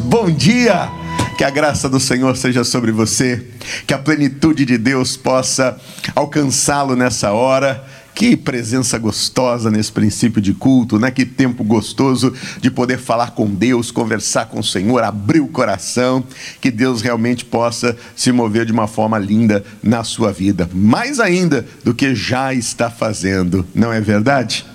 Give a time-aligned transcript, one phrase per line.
[0.00, 0.90] Bom dia!
[1.36, 3.46] Que a graça do Senhor seja sobre você,
[3.86, 5.78] que a plenitude de Deus possa
[6.14, 7.84] alcançá-lo nessa hora.
[8.14, 11.08] Que presença gostosa nesse princípio de culto, né?
[11.08, 16.24] Que tempo gostoso de poder falar com Deus, conversar com o Senhor, abrir o coração,
[16.60, 21.64] que Deus realmente possa se mover de uma forma linda na sua vida, mais ainda
[21.84, 24.66] do que já está fazendo, não é verdade?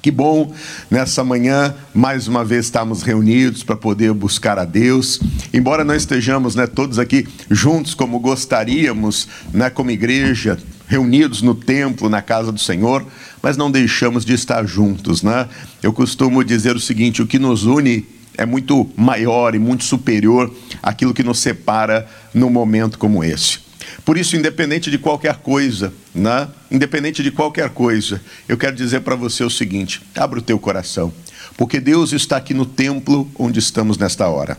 [0.00, 0.54] Que bom
[0.88, 5.18] nessa manhã, mais uma vez estamos reunidos para poder buscar a Deus.
[5.52, 10.56] Embora não estejamos né, todos aqui juntos como gostaríamos, né, como igreja,
[10.86, 13.04] reunidos no templo, na casa do Senhor,
[13.42, 15.24] mas não deixamos de estar juntos.
[15.24, 15.48] Né?
[15.82, 18.06] Eu costumo dizer o seguinte: o que nos une
[18.36, 23.67] é muito maior e muito superior àquilo que nos separa num momento como esse.
[24.04, 26.48] Por isso, independente de qualquer coisa, né?
[26.70, 31.12] independente de qualquer coisa, eu quero dizer para você o seguinte: abra o teu coração,
[31.56, 34.56] porque Deus está aqui no templo onde estamos nesta hora.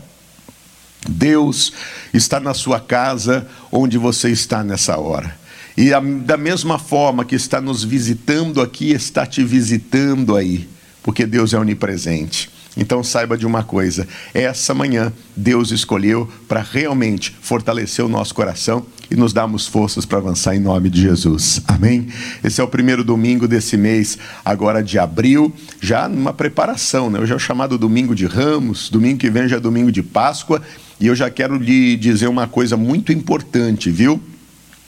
[1.08, 1.72] Deus
[2.12, 5.34] está na sua casa onde você está nessa hora.
[5.76, 10.68] E a, da mesma forma que está nos visitando aqui, está te visitando aí,
[11.02, 12.50] porque Deus é onipresente.
[12.80, 18.84] Então saiba de uma coisa: essa manhã Deus escolheu para realmente fortalecer o nosso coração
[19.10, 21.60] e nos darmos forças para avançar em nome de Jesus.
[21.68, 22.08] Amém?
[22.42, 27.20] Esse é o primeiro domingo desse mês, agora de abril, já numa preparação, né?
[27.20, 30.62] Hoje é o chamado domingo de Ramos, domingo que vem já é domingo de Páscoa,
[30.98, 34.22] e eu já quero lhe dizer uma coisa muito importante, viu?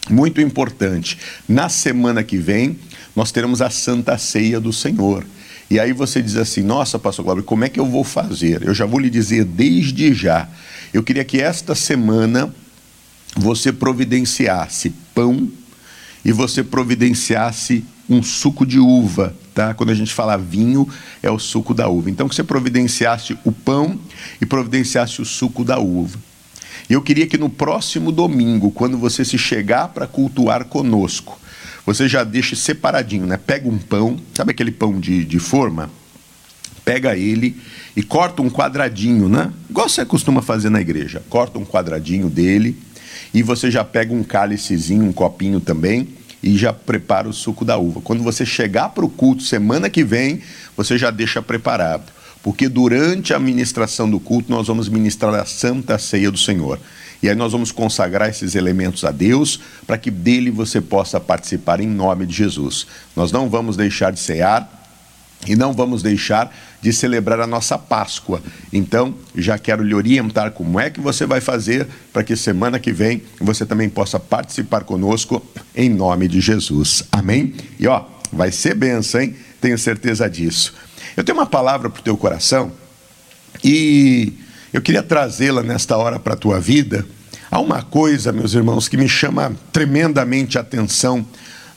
[0.08, 1.18] Muito importante.
[1.48, 2.78] Na semana que vem,
[3.14, 5.24] nós teremos a Santa Ceia do Senhor.
[5.72, 8.62] E aí você diz assim: nossa, Pastor Cláudio, como é que eu vou fazer?
[8.62, 10.46] Eu já vou lhe dizer desde já.
[10.92, 12.54] Eu queria que esta semana
[13.34, 15.48] você providenciasse pão
[16.22, 19.72] e você providenciasse um suco de uva, tá?
[19.72, 20.86] Quando a gente fala vinho,
[21.22, 22.10] é o suco da uva.
[22.10, 23.98] Então que você providenciasse o pão
[24.42, 26.18] e providenciasse o suco da uva.
[26.90, 31.40] E eu queria que no próximo domingo, quando você se chegar para cultuar conosco,
[31.84, 33.36] você já deixa separadinho, né?
[33.36, 35.90] Pega um pão, sabe aquele pão de, de forma?
[36.84, 37.60] Pega ele
[37.96, 39.52] e corta um quadradinho, né?
[39.68, 41.22] Igual você costuma fazer na igreja.
[41.28, 42.76] Corta um quadradinho dele
[43.34, 46.08] e você já pega um cálicezinho, um copinho também
[46.42, 48.00] e já prepara o suco da uva.
[48.00, 50.40] Quando você chegar para o culto semana que vem,
[50.76, 52.10] você já deixa preparado.
[52.42, 56.80] Porque durante a ministração do culto nós vamos ministrar a Santa Ceia do Senhor.
[57.22, 61.80] E aí nós vamos consagrar esses elementos a Deus para que dele você possa participar
[61.80, 62.86] em nome de Jesus.
[63.14, 64.80] Nós não vamos deixar de cear
[65.46, 68.42] e não vamos deixar de celebrar a nossa Páscoa.
[68.72, 72.92] Então, já quero lhe orientar como é que você vai fazer para que semana que
[72.92, 75.44] vem você também possa participar conosco
[75.74, 77.04] em nome de Jesus.
[77.10, 77.54] Amém?
[77.78, 79.36] E ó, vai ser benção, hein?
[79.60, 80.74] Tenho certeza disso.
[81.16, 82.72] Eu tenho uma palavra para o teu coração
[83.62, 84.32] e
[84.72, 87.04] eu queria trazê-la nesta hora para a tua vida.
[87.50, 91.26] Há uma coisa, meus irmãos, que me chama tremendamente a atenção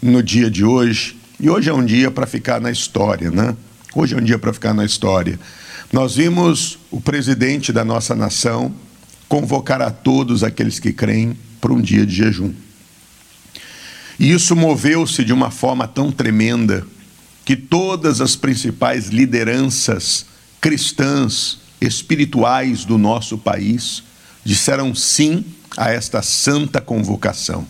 [0.01, 1.17] no dia de hoje.
[1.38, 3.53] E hoje é um dia para ficar na história, né?
[3.94, 5.38] Hoje é um dia para ficar na história.
[5.91, 8.73] Nós vimos o presidente da nossa nação
[9.28, 12.53] convocar a todos aqueles que creem para um dia de jejum.
[14.17, 16.88] E isso moveu-se de uma forma tão tremenda
[17.44, 20.25] que todas as principais lideranças
[20.61, 24.03] cristãs, espirituais do nosso país
[24.43, 25.43] disseram sim
[25.75, 27.65] a esta santa convocação.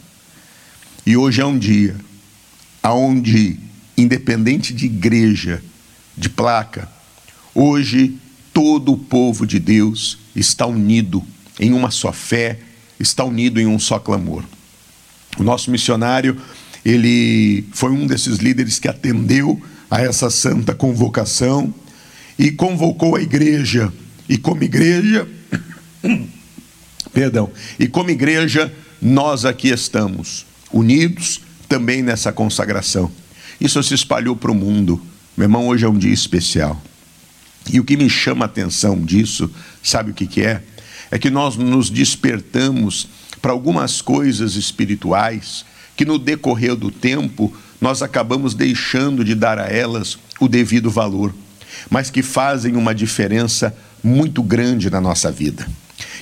[1.06, 1.96] E hoje é um dia
[2.84, 3.60] onde,
[3.98, 5.64] independente de igreja,
[6.18, 6.90] de placa,
[7.54, 8.18] hoje
[8.54, 11.24] todo o povo de Deus está unido
[11.60, 12.60] em uma só fé,
[13.00, 14.44] está unido em um só clamor.
[15.38, 16.40] O nosso missionário,
[16.84, 21.74] ele foi um desses líderes que atendeu a essa santa convocação
[22.38, 23.92] e convocou a igreja.
[24.28, 25.28] E como igreja,
[27.14, 33.12] perdão, e como igreja, nós aqui estamos, unidos também nessa consagração.
[33.60, 35.02] Isso se espalhou para o mundo.
[35.38, 36.82] Meu irmão, hoje é um dia especial.
[37.72, 39.50] E o que me chama a atenção disso,
[39.82, 40.64] sabe o que, que é?
[41.10, 43.08] É que nós nos despertamos
[43.42, 45.66] para algumas coisas espirituais
[45.96, 51.34] que no decorrer do tempo nós acabamos deixando de dar a elas o devido valor
[51.90, 55.68] mas que fazem uma diferença muito grande na nossa vida.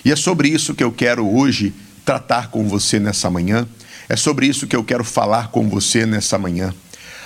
[0.06, 1.74] E é sobre isso que eu quero hoje
[2.06, 3.68] tratar com você nessa manhã,
[4.10, 6.74] é sobre isso que eu quero falar com você nessa manhã.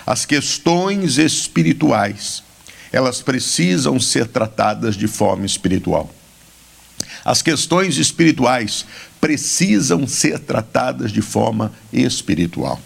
[0.05, 2.43] As questões espirituais,
[2.91, 6.13] elas precisam ser tratadas de forma espiritual.
[7.25, 8.85] As questões espirituais
[9.19, 12.79] precisam ser tratadas de forma espiritual.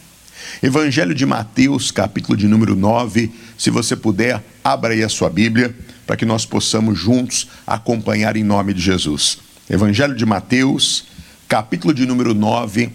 [0.61, 5.75] Evangelho de Mateus, capítulo de número 9, se você puder, abra aí a sua Bíblia
[6.05, 9.39] para que nós possamos juntos acompanhar em nome de Jesus.
[9.69, 11.05] Evangelho de Mateus,
[11.47, 12.91] capítulo de número 9,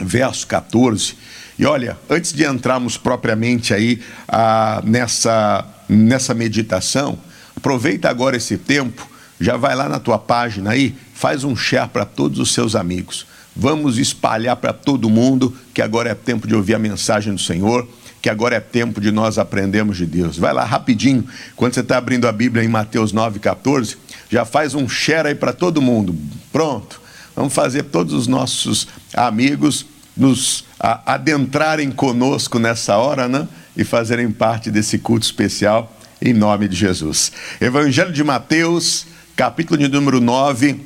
[0.00, 1.14] verso 14.
[1.58, 7.18] E olha, antes de entrarmos propriamente aí ah, nessa, nessa meditação,
[7.56, 9.08] aproveita agora esse tempo,
[9.40, 13.26] já vai lá na tua página aí, faz um share para todos os seus amigos.
[13.54, 17.86] Vamos espalhar para todo mundo que agora é tempo de ouvir a mensagem do Senhor,
[18.22, 20.38] que agora é tempo de nós aprendermos de Deus.
[20.38, 21.26] Vai lá rapidinho,
[21.56, 23.96] quando você está abrindo a Bíblia em Mateus 9,14,
[24.28, 26.14] já faz um share aí para todo mundo.
[26.52, 27.00] Pronto.
[27.34, 29.86] Vamos fazer todos os nossos amigos
[30.16, 33.48] nos adentrarem conosco nessa hora, né?
[33.76, 37.32] E fazerem parte desse culto especial em nome de Jesus.
[37.60, 40.80] Evangelho de Mateus, capítulo de número 9,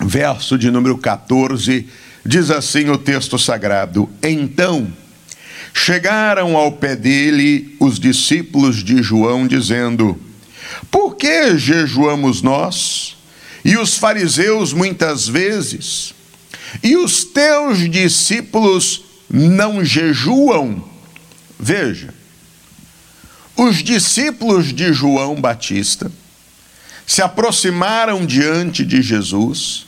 [0.00, 1.86] verso de número 14,
[2.24, 4.92] diz assim o texto sagrado: Então
[5.72, 10.18] chegaram ao pé dele os discípulos de João, dizendo:
[10.90, 13.16] Por que jejuamos nós?
[13.64, 16.14] E os fariseus muitas vezes?
[16.82, 20.84] E os teus discípulos não jejuam?
[21.58, 22.14] Veja,
[23.56, 26.12] os discípulos de João Batista
[27.04, 29.87] se aproximaram diante de Jesus,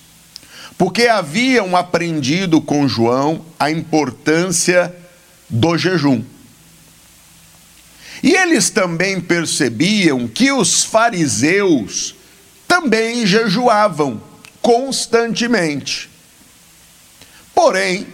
[0.81, 4.97] porque haviam aprendido com João a importância
[5.47, 6.25] do jejum.
[8.23, 12.15] E eles também percebiam que os fariseus
[12.67, 14.23] também jejuavam
[14.63, 16.09] constantemente.
[17.55, 18.07] Porém,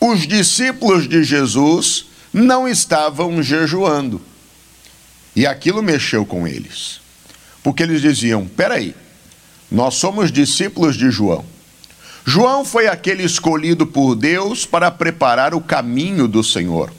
[0.00, 4.18] os discípulos de Jesus não estavam jejuando.
[5.36, 7.02] E aquilo mexeu com eles.
[7.62, 8.94] Porque eles diziam: peraí,
[9.70, 11.51] nós somos discípulos de João.
[12.24, 16.92] João foi aquele escolhido por Deus para preparar o caminho do Senhor.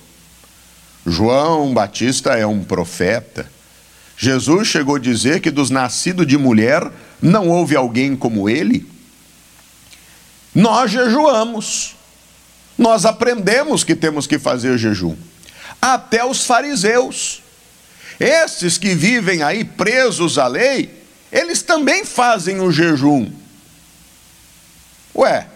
[1.05, 3.49] João Batista é um profeta.
[4.17, 6.89] Jesus chegou a dizer que dos nascidos de mulher
[7.21, 8.85] não houve alguém como ele.
[10.53, 11.95] Nós jejuamos.
[12.77, 15.15] Nós aprendemos que temos que fazer jejum.
[15.81, 17.41] Até os fariseus,
[18.19, 23.29] esses que vivem aí presos à lei, eles também fazem o jejum.
[25.15, 25.47] Ué,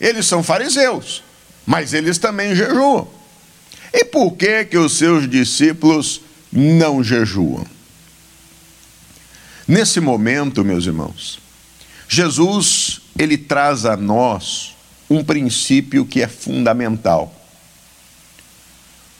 [0.00, 1.22] eles são fariseus,
[1.64, 3.08] mas eles também jejuam.
[3.92, 6.20] E por que que os seus discípulos
[6.52, 7.66] não jejuam?
[9.66, 11.38] Nesse momento, meus irmãos,
[12.08, 14.76] Jesus ele traz a nós
[15.08, 17.34] um princípio que é fundamental.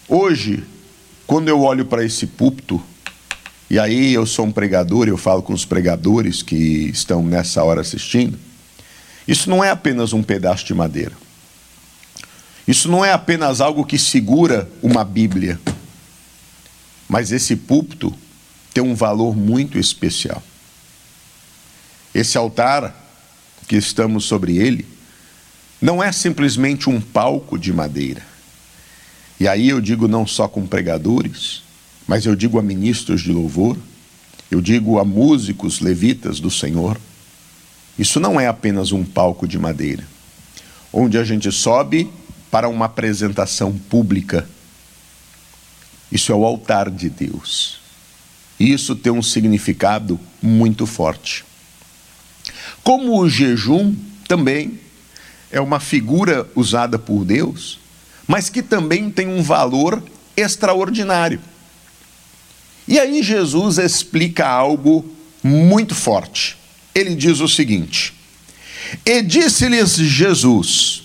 [0.09, 0.63] Hoje,
[1.27, 2.81] quando eu olho para esse púlpito,
[3.69, 7.81] e aí eu sou um pregador, eu falo com os pregadores que estão nessa hora
[7.81, 8.39] assistindo,
[9.27, 11.13] isso não é apenas um pedaço de madeira.
[12.67, 15.61] Isso não é apenas algo que segura uma Bíblia.
[17.09, 18.13] Mas esse púlpito
[18.75, 20.43] tem um valor muito especial.
[22.15, 22.95] Esse altar
[23.67, 24.87] que estamos sobre ele,
[25.81, 28.23] não é simplesmente um palco de madeira.
[29.39, 31.63] E aí eu digo não só com pregadores,
[32.07, 33.77] mas eu digo a ministros de louvor,
[34.51, 36.99] eu digo a músicos levitas do Senhor.
[37.99, 40.07] Isso não é apenas um palco de madeira,
[40.93, 42.11] onde a gente sobe
[42.51, 44.49] para uma apresentação pública.
[46.11, 47.81] Isso é o altar de Deus.
[48.59, 51.45] E isso tem um significado muito forte.
[52.83, 53.95] Como o jejum
[54.29, 54.79] também
[55.51, 57.79] é uma figura usada por Deus,
[58.27, 60.03] mas que também tem um valor
[60.37, 61.41] extraordinário.
[62.87, 65.05] E aí Jesus explica algo
[65.43, 66.57] muito forte.
[66.97, 68.15] Ele diz o seguinte:
[69.05, 71.03] E disse-lhes Jesus: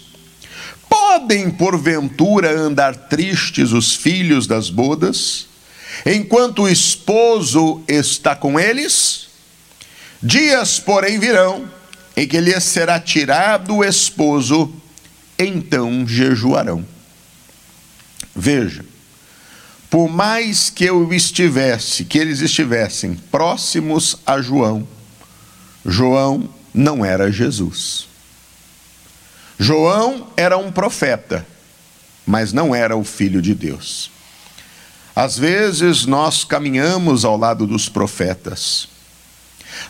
[0.88, 5.48] Podem porventura andar tristes os filhos das bodas,
[6.06, 9.28] enquanto o esposo está com eles?
[10.24, 11.70] Dias, porém, virão
[12.16, 14.74] em que lhes será tirado o esposo,
[15.38, 16.86] então jejuarão.
[18.34, 18.86] Veja,
[19.90, 24.88] por mais que eu estivesse, que eles estivessem próximos a João,
[25.86, 28.08] João não era Jesus.
[29.60, 31.46] João era um profeta,
[32.26, 34.10] mas não era o filho de Deus.
[35.16, 38.88] Às vezes nós caminhamos ao lado dos profetas,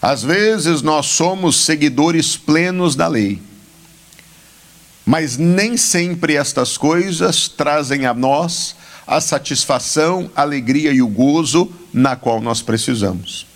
[0.02, 3.42] às vezes nós somos seguidores plenos da lei,
[5.06, 11.72] mas nem sempre estas coisas trazem a nós a satisfação, a alegria e o gozo
[11.94, 13.51] na qual nós precisamos.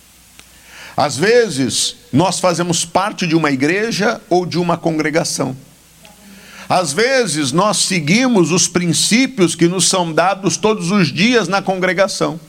[0.96, 5.54] Às vezes, nós fazemos parte de uma igreja ou de uma congregação.
[6.68, 12.40] Às vezes, nós seguimos os princípios que nos são dados todos os dias na congregação.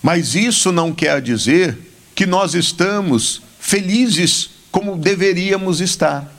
[0.00, 1.76] Mas isso não quer dizer
[2.14, 6.32] que nós estamos felizes como deveríamos estar.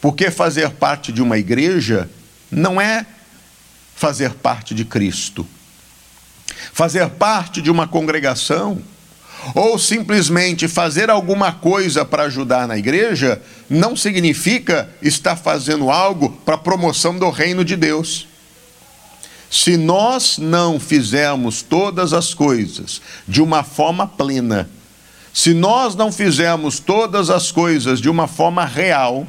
[0.00, 2.08] Porque fazer parte de uma igreja
[2.50, 3.04] não é
[3.94, 5.46] fazer parte de Cristo.
[6.72, 8.82] Fazer parte de uma congregação
[9.54, 16.54] ou simplesmente fazer alguma coisa para ajudar na igreja não significa estar fazendo algo para
[16.54, 18.26] a promoção do reino de Deus.
[19.50, 24.68] Se nós não fizermos todas as coisas de uma forma plena,
[25.32, 29.26] se nós não fizermos todas as coisas de uma forma real,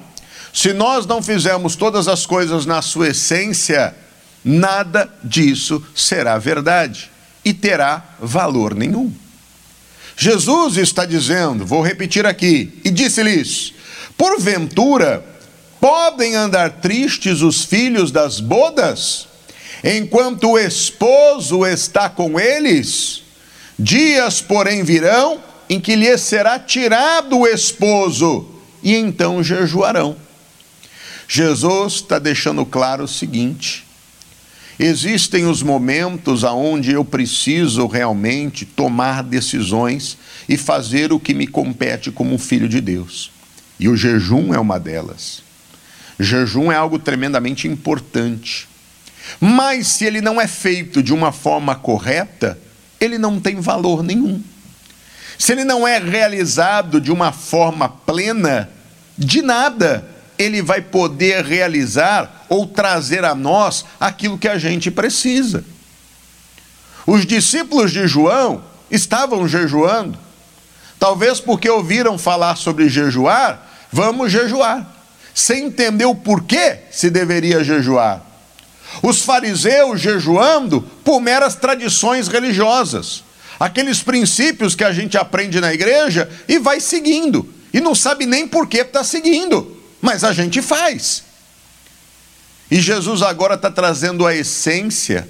[0.53, 3.95] se nós não fizermos todas as coisas na sua essência,
[4.43, 7.11] nada disso será verdade
[7.45, 9.13] e terá valor nenhum.
[10.19, 13.71] Jesus está dizendo, vou repetir aqui, e disse-lhes:
[14.17, 15.23] Porventura,
[15.79, 19.27] podem andar tristes os filhos das bodas,
[19.83, 23.21] enquanto o esposo está com eles?
[23.77, 28.49] Dias, porém, virão em que lhes será tirado o esposo,
[28.81, 30.17] e então jejuarão.
[31.27, 33.86] Jesus está deixando claro o seguinte:
[34.79, 40.17] existem os momentos aonde eu preciso realmente tomar decisões
[40.47, 43.31] e fazer o que me compete como filho de Deus.
[43.79, 45.43] E o jejum é uma delas.
[46.19, 48.67] Jejum é algo tremendamente importante.
[49.39, 52.57] Mas se ele não é feito de uma forma correta,
[52.99, 54.41] ele não tem valor nenhum.
[55.37, 58.69] Se ele não é realizado de uma forma plena,
[59.17, 65.63] de nada ele vai poder realizar ou trazer a nós aquilo que a gente precisa.
[67.05, 70.17] Os discípulos de João estavam jejuando,
[70.99, 74.85] talvez porque ouviram falar sobre jejuar, vamos jejuar,
[75.33, 78.21] sem entender o porquê se deveria jejuar.
[79.01, 83.23] Os fariseus jejuando por meras tradições religiosas,
[83.59, 88.47] aqueles princípios que a gente aprende na igreja e vai seguindo, e não sabe nem
[88.47, 89.76] por que está seguindo
[90.07, 91.21] mas a gente faz.
[92.71, 95.27] E Jesus agora está trazendo a essência,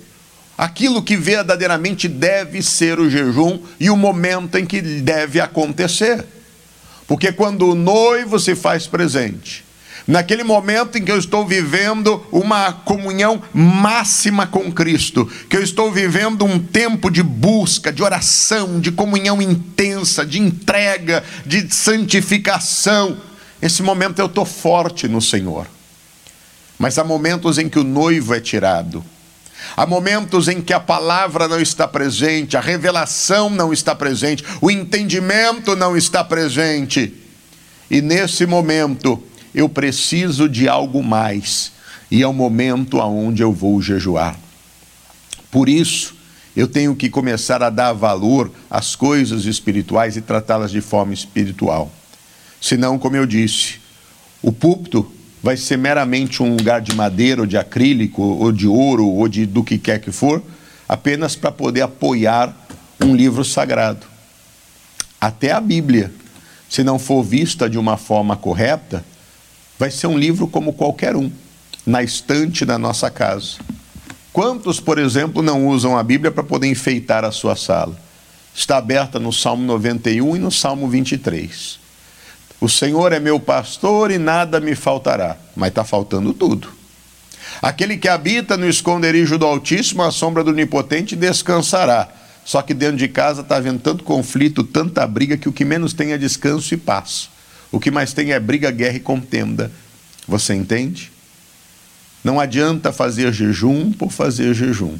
[0.55, 6.24] aquilo que verdadeiramente deve ser o jejum e o momento em que deve acontecer.
[7.07, 9.65] Porque quando o noivo se faz presente,
[10.07, 15.91] naquele momento em que eu estou vivendo uma comunhão máxima com Cristo, que eu estou
[15.91, 23.17] vivendo um tempo de busca, de oração, de comunhão intensa, de entrega, de santificação,
[23.62, 25.68] esse momento eu estou forte no Senhor.
[26.78, 29.04] Mas há momentos em que o noivo é tirado.
[29.76, 34.70] Há momentos em que a palavra não está presente, a revelação não está presente, o
[34.70, 37.14] entendimento não está presente.
[37.90, 39.22] E nesse momento
[39.54, 41.72] eu preciso de algo mais.
[42.12, 44.38] E é o momento aonde eu vou jejuar.
[45.52, 46.16] Por isso,
[46.56, 51.92] eu tenho que começar a dar valor às coisas espirituais e tratá-las de forma espiritual.
[52.62, 53.80] Senão, como eu disse,
[54.42, 55.12] o púlpito
[55.42, 59.46] vai ser meramente um lugar de madeira, ou de acrílico, ou de ouro, ou de
[59.46, 60.42] do que quer que for,
[60.88, 62.56] apenas para poder apoiar
[63.02, 64.06] um livro sagrado.
[65.20, 66.12] Até a Bíblia,
[66.70, 69.06] se não for vista de uma forma correta,
[69.78, 71.32] vai ser um livro como qualquer um,
[71.86, 73.58] na estante da nossa casa.
[74.34, 77.98] Quantos, por exemplo, não usam a Bíblia para poder enfeitar a sua sala?
[78.54, 81.80] Está aberta no Salmo 91 e no Salmo 23.
[82.60, 85.38] O Senhor é meu pastor e nada me faltará.
[85.56, 86.70] Mas está faltando tudo.
[87.62, 92.10] Aquele que habita no esconderijo do Altíssimo, a sombra do Onipotente, descansará.
[92.44, 95.94] Só que dentro de casa está havendo tanto conflito, tanta briga, que o que menos
[95.94, 97.30] tem é descanso e paz.
[97.72, 99.72] O que mais tem é briga, guerra e contenda.
[100.28, 101.12] Você entende?
[102.24, 104.98] Não adianta fazer jejum por fazer jejum.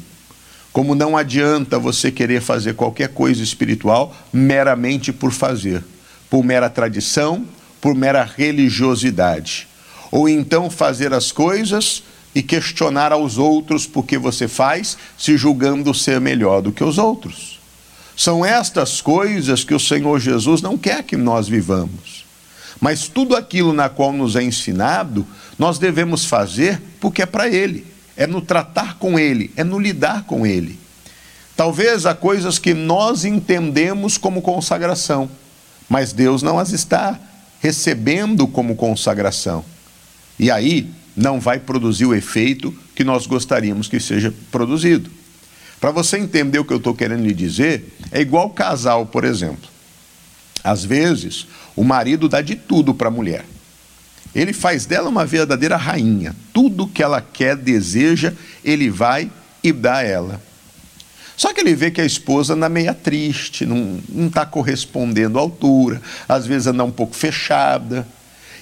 [0.72, 5.82] Como não adianta você querer fazer qualquer coisa espiritual meramente por fazer
[6.30, 7.46] por mera tradição,
[7.80, 9.68] por mera religiosidade.
[10.10, 12.02] Ou então fazer as coisas
[12.34, 16.98] e questionar aos outros por que você faz, se julgando ser melhor do que os
[16.98, 17.58] outros.
[18.16, 22.26] São estas coisas que o Senhor Jesus não quer que nós vivamos.
[22.80, 25.26] Mas tudo aquilo na qual nos é ensinado,
[25.58, 30.24] nós devemos fazer porque é para Ele, é no tratar com Ele, é no lidar
[30.24, 30.78] com Ele.
[31.56, 35.28] Talvez há coisas que nós entendemos como consagração
[35.88, 37.18] mas Deus não as está
[37.60, 39.64] recebendo como consagração.
[40.38, 45.10] E aí não vai produzir o efeito que nós gostaríamos que seja produzido.
[45.80, 49.68] Para você entender o que eu estou querendo lhe dizer, é igual casal, por exemplo.
[50.62, 53.44] Às vezes, o marido dá de tudo para a mulher.
[54.34, 56.34] Ele faz dela uma verdadeira rainha.
[56.52, 58.32] Tudo que ela quer, deseja,
[58.64, 59.30] ele vai
[59.62, 60.47] e dá a ela.
[61.38, 66.02] Só que ele vê que a esposa anda meia triste, não está correspondendo à altura,
[66.28, 68.04] às vezes anda um pouco fechada.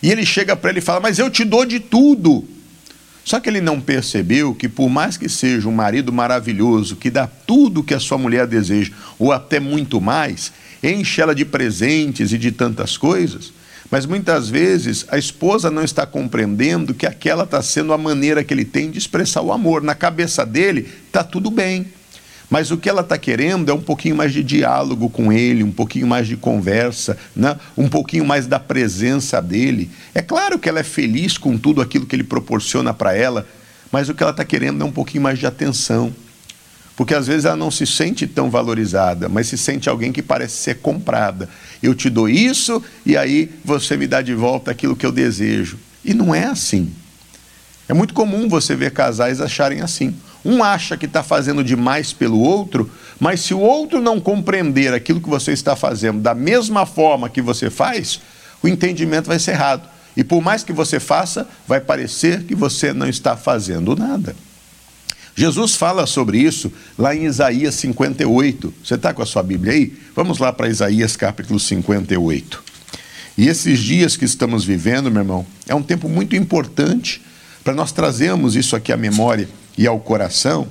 [0.02, 2.44] E ele chega para ele e fala: Mas eu te dou de tudo.
[3.24, 7.26] Só que ele não percebeu que, por mais que seja um marido maravilhoso, que dá
[7.26, 10.52] tudo que a sua mulher deseja, ou até muito mais,
[10.82, 13.54] enche ela de presentes e de tantas coisas,
[13.90, 18.52] mas muitas vezes a esposa não está compreendendo que aquela está sendo a maneira que
[18.52, 19.82] ele tem de expressar o amor.
[19.82, 21.86] Na cabeça dele está tudo bem.
[22.48, 25.72] Mas o que ela está querendo é um pouquinho mais de diálogo com ele, um
[25.72, 27.56] pouquinho mais de conversa, né?
[27.76, 29.90] um pouquinho mais da presença dele.
[30.14, 33.46] É claro que ela é feliz com tudo aquilo que ele proporciona para ela,
[33.90, 36.14] mas o que ela está querendo é um pouquinho mais de atenção.
[36.96, 40.54] Porque às vezes ela não se sente tão valorizada, mas se sente alguém que parece
[40.54, 41.48] ser comprada.
[41.82, 45.78] Eu te dou isso e aí você me dá de volta aquilo que eu desejo.
[46.02, 46.90] E não é assim.
[47.88, 50.14] É muito comum você ver casais acharem assim.
[50.46, 52.88] Um acha que está fazendo demais pelo outro,
[53.18, 57.42] mas se o outro não compreender aquilo que você está fazendo da mesma forma que
[57.42, 58.20] você faz,
[58.62, 59.88] o entendimento vai ser errado.
[60.16, 64.36] E por mais que você faça, vai parecer que você não está fazendo nada.
[65.34, 68.72] Jesus fala sobre isso lá em Isaías 58.
[68.84, 69.92] Você está com a sua Bíblia aí?
[70.14, 72.62] Vamos lá para Isaías capítulo 58.
[73.36, 77.20] E esses dias que estamos vivendo, meu irmão, é um tempo muito importante
[77.64, 80.66] para nós trazermos isso aqui à memória e ao coração,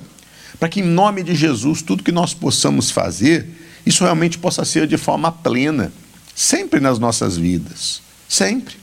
[0.58, 3.46] para que em nome de Jesus tudo que nós possamos fazer,
[3.84, 5.92] isso realmente possa ser de forma plena,
[6.34, 8.74] sempre nas nossas vidas, sempre.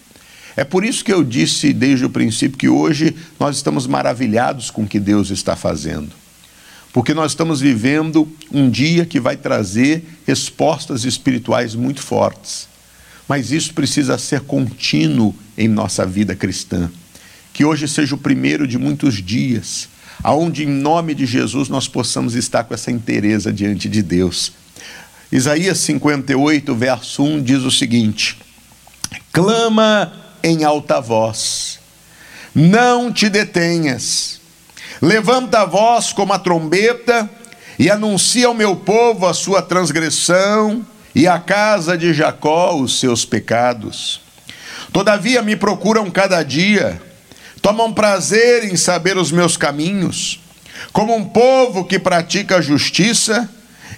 [0.55, 4.83] É por isso que eu disse desde o princípio que hoje nós estamos maravilhados com
[4.83, 6.11] o que Deus está fazendo.
[6.93, 12.67] Porque nós estamos vivendo um dia que vai trazer respostas espirituais muito fortes.
[13.27, 16.91] Mas isso precisa ser contínuo em nossa vida cristã.
[17.51, 19.89] Que hoje seja o primeiro de muitos dias
[20.21, 24.51] aonde em nome de Jesus nós possamos estar com essa inteireza diante de Deus.
[25.31, 28.37] Isaías 58, verso 1 diz o seguinte:
[29.31, 31.79] Clama em alta voz,
[32.53, 34.39] não te detenhas,
[35.01, 37.29] levanta a voz como a trombeta
[37.79, 40.85] e anuncia ao meu povo a sua transgressão
[41.15, 44.21] e à casa de Jacó os seus pecados.
[44.91, 47.01] Todavia me procuram cada dia,
[47.63, 50.37] tomam prazer em saber os meus caminhos,
[50.91, 53.49] como um povo que pratica a justiça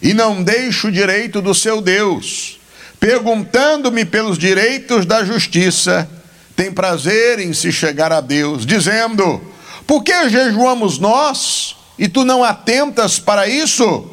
[0.04, 2.60] e não deixa o direito do seu Deus,
[3.00, 6.08] perguntando-me pelos direitos da justiça,
[6.56, 9.42] tem prazer em se chegar a Deus, dizendo:
[9.88, 14.08] Por que jejuamos nós e tu não atentas para isso?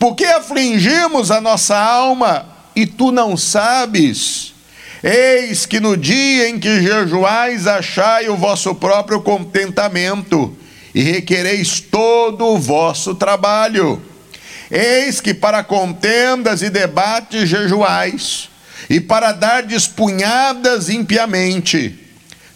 [0.00, 4.52] Por que afligimos a nossa alma e tu não sabes?
[5.02, 10.54] Eis que no dia em que jejuais, achai o vosso próprio contentamento
[10.94, 14.02] e requereis todo o vosso trabalho.
[14.70, 18.50] Eis que para contendas e debates jejuais,
[18.90, 21.98] e para dar despunhadas impiamente.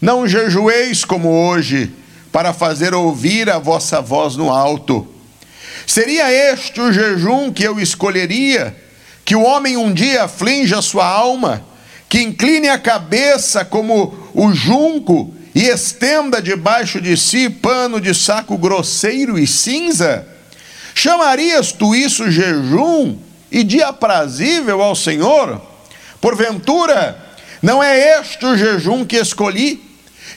[0.00, 1.90] Não jejueis como hoje,
[2.30, 5.09] para fazer ouvir a vossa voz no alto.
[5.87, 8.76] Seria este o jejum que eu escolheria?
[9.24, 11.64] Que o homem um dia aflinja sua alma?
[12.14, 18.57] Que incline a cabeça como o junco e estenda debaixo de si pano de saco
[18.57, 20.24] grosseiro e cinza?
[20.94, 23.16] Chamarias tu isso jejum
[23.50, 25.61] e dia aprazível ao Senhor?
[26.20, 27.18] Porventura,
[27.61, 29.83] não é este o jejum que escolhi?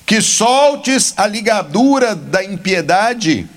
[0.04, 3.48] Que soltes a ligadura da impiedade,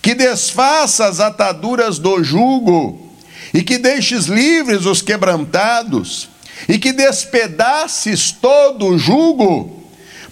[0.00, 3.12] que desfaça as ataduras do jugo,
[3.52, 6.28] e que deixes livres os quebrantados,
[6.68, 9.84] e que despedaces todo o jugo?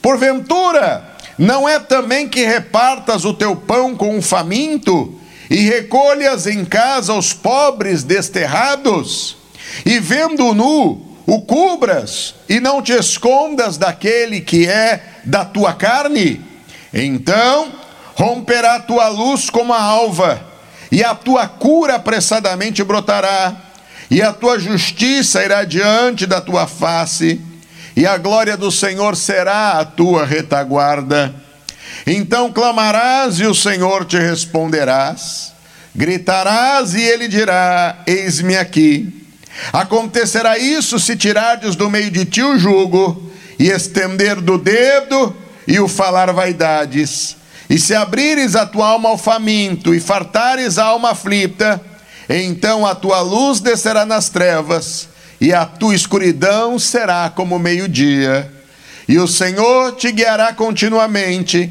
[0.02, 5.18] Porventura, não é também que repartas o teu pão com o faminto
[5.50, 9.36] e recolhas em casa os pobres desterrados?
[9.84, 16.40] E vendo nu, o cubras e não te escondas daquele que é da tua carne?
[16.92, 17.72] Então
[18.14, 20.46] romperá a tua luz como a alva,
[20.90, 23.63] e a tua cura apressadamente brotará
[24.14, 27.40] e a tua justiça irá diante da tua face,
[27.96, 31.34] e a glória do Senhor será a tua retaguarda.
[32.06, 35.52] Então clamarás e o Senhor te responderás,
[35.92, 39.26] gritarás e ele dirá: Eis-me aqui.
[39.72, 45.34] Acontecerá isso se tirardes do meio de ti o jugo, e estender do dedo
[45.66, 47.36] e o falar vaidades,
[47.68, 51.82] e se abrires a tua alma ao faminto e fartares a alma aflita,
[52.28, 55.08] então a tua luz descerá nas trevas,
[55.40, 58.50] e a tua escuridão será como meio-dia.
[59.06, 61.70] E o Senhor te guiará continuamente,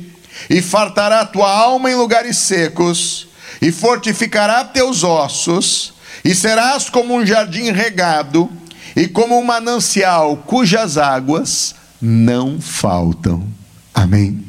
[0.50, 3.28] e fartará a tua alma em lugares secos,
[3.62, 8.50] e fortificará teus ossos, e serás como um jardim regado,
[8.96, 13.48] e como um manancial cujas águas não faltam.
[13.94, 14.44] Amém.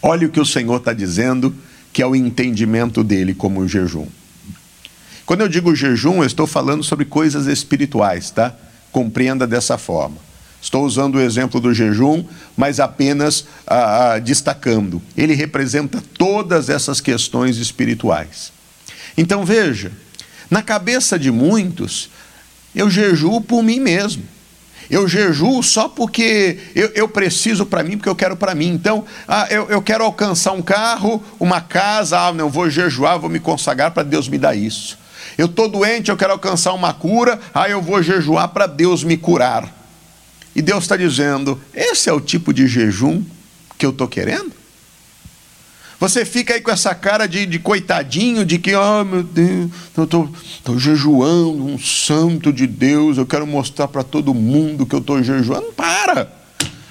[0.00, 1.54] Olha o que o Senhor está dizendo,
[1.92, 4.06] que é o entendimento dele como o jejum.
[5.26, 8.54] Quando eu digo jejum, eu estou falando sobre coisas espirituais, tá?
[8.92, 10.16] Compreenda dessa forma.
[10.62, 12.24] Estou usando o exemplo do jejum,
[12.56, 15.02] mas apenas ah, ah, destacando.
[15.16, 18.52] Ele representa todas essas questões espirituais.
[19.18, 19.90] Então veja,
[20.48, 22.08] na cabeça de muitos,
[22.74, 24.22] eu jejuo por mim mesmo.
[24.88, 28.68] Eu jejuo só porque eu, eu preciso para mim, porque eu quero para mim.
[28.68, 33.28] Então, ah, eu, eu quero alcançar um carro, uma casa, ah, não, vou jejuar, vou
[33.28, 34.96] me consagrar para Deus me dar isso.
[35.36, 39.16] Eu estou doente, eu quero alcançar uma cura, ah, eu vou jejuar para Deus me
[39.16, 39.72] curar.
[40.54, 43.22] E Deus está dizendo: esse é o tipo de jejum
[43.76, 44.52] que eu estou querendo?
[45.98, 50.04] Você fica aí com essa cara de, de coitadinho, de que, oh meu Deus, eu
[50.04, 55.22] estou jejuando, um santo de Deus, eu quero mostrar para todo mundo que eu estou
[55.22, 55.72] jejuando.
[55.72, 56.30] Para!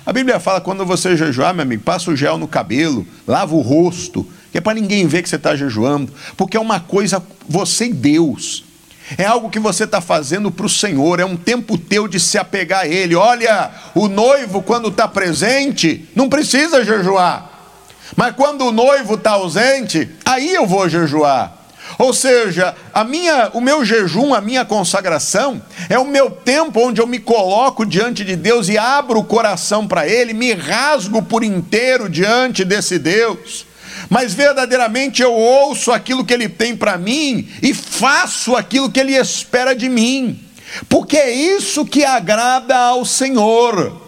[0.06, 3.62] A Bíblia fala quando você jejuar, meu amigo, passa o gel no cabelo, lava o
[3.62, 7.94] rosto, é para ninguém ver que você está jejuando, porque é uma coisa, você e
[7.94, 8.64] Deus.
[9.18, 12.38] É algo que você está fazendo para o Senhor, é um tempo teu de se
[12.38, 13.16] apegar a Ele.
[13.16, 17.52] Olha, o noivo, quando está presente, não precisa jejuar.
[18.16, 21.54] Mas quando o noivo está ausente, aí eu vou jejuar.
[21.98, 27.00] Ou seja, a minha, o meu jejum, a minha consagração, é o meu tempo onde
[27.00, 31.44] eu me coloco diante de Deus e abro o coração para Ele, me rasgo por
[31.44, 33.66] inteiro diante desse Deus.
[34.10, 39.16] Mas verdadeiramente eu ouço aquilo que Ele tem para mim e faço aquilo que Ele
[39.16, 40.40] espera de mim,
[40.88, 44.02] porque é isso que agrada ao Senhor.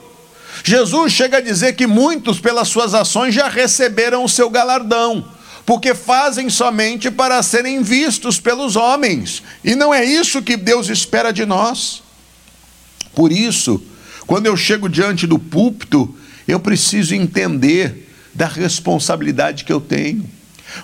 [0.64, 5.26] Jesus chega a dizer que muitos, pelas suas ações, já receberam o seu galardão,
[5.66, 11.32] porque fazem somente para serem vistos pelos homens, e não é isso que Deus espera
[11.32, 12.04] de nós.
[13.14, 13.82] Por isso,
[14.26, 16.14] quando eu chego diante do púlpito,
[16.48, 18.07] eu preciso entender
[18.38, 20.24] da responsabilidade que eu tenho.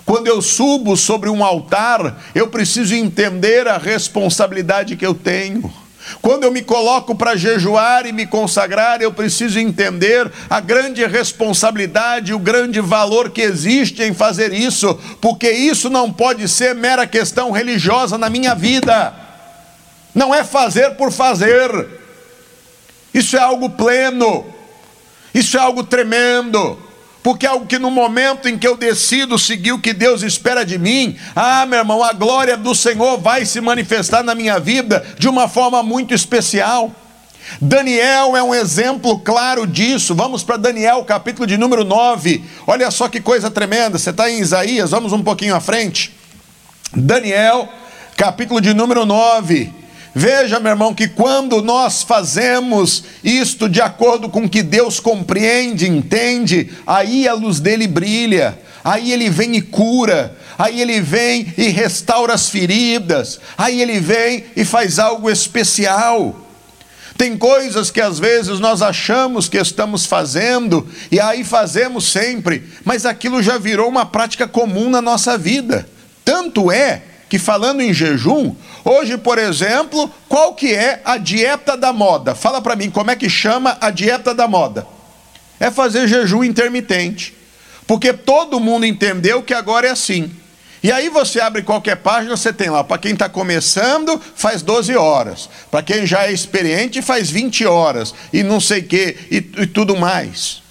[0.04, 5.72] Quando eu subo sobre um altar, eu preciso entender a responsabilidade que eu tenho.
[6.20, 12.34] Quando eu me coloco para jejuar e me consagrar, eu preciso entender a grande responsabilidade,
[12.34, 17.52] o grande valor que existe em fazer isso, porque isso não pode ser mera questão
[17.52, 19.14] religiosa na minha vida.
[20.16, 21.88] Não é fazer por fazer.
[23.14, 24.44] Isso é algo pleno.
[25.36, 26.83] Isso é algo tremendo
[27.24, 30.66] porque é algo que no momento em que eu decido seguir o que Deus espera
[30.66, 35.04] de mim, ah, meu irmão, a glória do Senhor vai se manifestar na minha vida
[35.18, 36.94] de uma forma muito especial.
[37.62, 40.14] Daniel é um exemplo claro disso.
[40.14, 42.44] Vamos para Daniel, capítulo de número 9.
[42.68, 43.98] Olha só que coisa tremenda.
[43.98, 46.14] Você está em Isaías, vamos um pouquinho à frente.
[46.94, 47.70] Daniel,
[48.18, 49.83] capítulo de número 9.
[50.16, 55.90] Veja, meu irmão, que quando nós fazemos isto de acordo com o que Deus compreende,
[55.90, 61.70] entende, aí a luz dele brilha, aí ele vem e cura, aí ele vem e
[61.70, 66.40] restaura as feridas, aí ele vem e faz algo especial.
[67.18, 73.04] Tem coisas que às vezes nós achamos que estamos fazendo, e aí fazemos sempre, mas
[73.04, 75.90] aquilo já virou uma prática comum na nossa vida.
[76.24, 77.02] Tanto é
[77.34, 82.36] que falando em jejum, hoje, por exemplo, qual que é a dieta da moda?
[82.36, 84.86] Fala para mim, como é que chama a dieta da moda?
[85.60, 87.34] É fazer jejum intermitente.
[87.88, 90.32] Porque todo mundo entendeu que agora é assim.
[90.84, 94.96] E aí você abre qualquer página, você tem lá, para quem está começando, faz 12
[94.96, 95.50] horas.
[95.72, 98.14] Para quem já é experiente, faz 20 horas.
[98.32, 100.62] E não sei o quê, e, e tudo mais.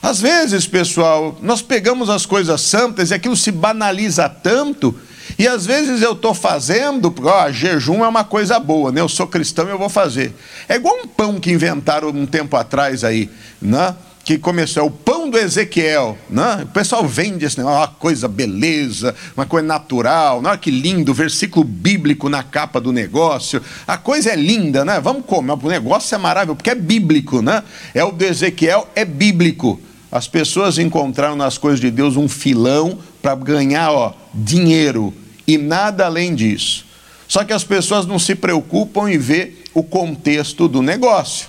[0.00, 4.96] Às vezes, pessoal, nós pegamos as coisas santas e aquilo se banaliza tanto
[5.38, 9.00] e às vezes eu estou fazendo, porque ó, jejum é uma coisa boa, né?
[9.00, 10.32] Eu sou cristão e eu vou fazer.
[10.68, 13.94] É igual um pão que inventaram um tempo atrás aí, né?
[14.24, 16.60] que começou, é o pão do Ezequiel, né?
[16.62, 21.64] o pessoal vende esse negócio, uma coisa beleza, uma coisa natural, não, que lindo, versículo
[21.64, 25.00] bíblico na capa do negócio, a coisa é linda, né?
[25.00, 27.64] vamos comer, o negócio é maravilhoso, porque é bíblico, né?
[27.92, 32.98] é o do Ezequiel, é bíblico, as pessoas encontraram nas coisas de Deus um filão
[33.20, 35.12] para ganhar ó, dinheiro,
[35.46, 36.84] e nada além disso.
[37.28, 41.48] Só que as pessoas não se preocupam em ver o contexto do negócio.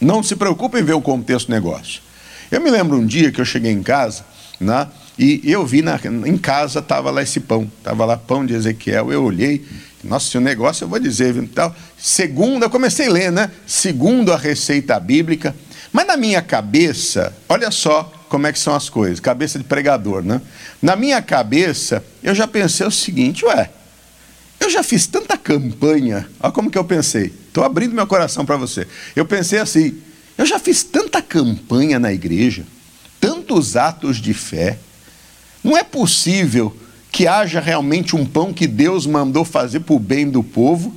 [0.00, 2.00] Não se preocupam em ver o contexto do negócio.
[2.50, 4.24] Eu me lembro um dia que eu cheguei em casa,
[4.58, 8.54] né, e eu vi na, em casa estava lá esse pão, estava lá pão de
[8.54, 9.12] Ezequiel.
[9.12, 9.62] Eu olhei,
[10.02, 11.76] nossa, esse negócio eu vou dizer, tal.
[11.98, 13.50] Segundo, eu comecei a ler, né?
[13.66, 15.54] Segundo a receita bíblica,
[15.92, 20.22] mas na minha cabeça, olha só como é que são as coisas, cabeça de pregador,
[20.22, 20.40] né?
[20.80, 23.68] Na minha cabeça, eu já pensei o seguinte, ué,
[24.60, 28.56] eu já fiz tanta campanha, olha como que eu pensei, estou abrindo meu coração para
[28.56, 28.86] você.
[29.16, 29.98] Eu pensei assim,
[30.38, 32.64] eu já fiz tanta campanha na igreja,
[33.20, 34.78] tantos atos de fé,
[35.62, 36.74] não é possível
[37.10, 40.96] que haja realmente um pão que Deus mandou fazer para o bem do povo,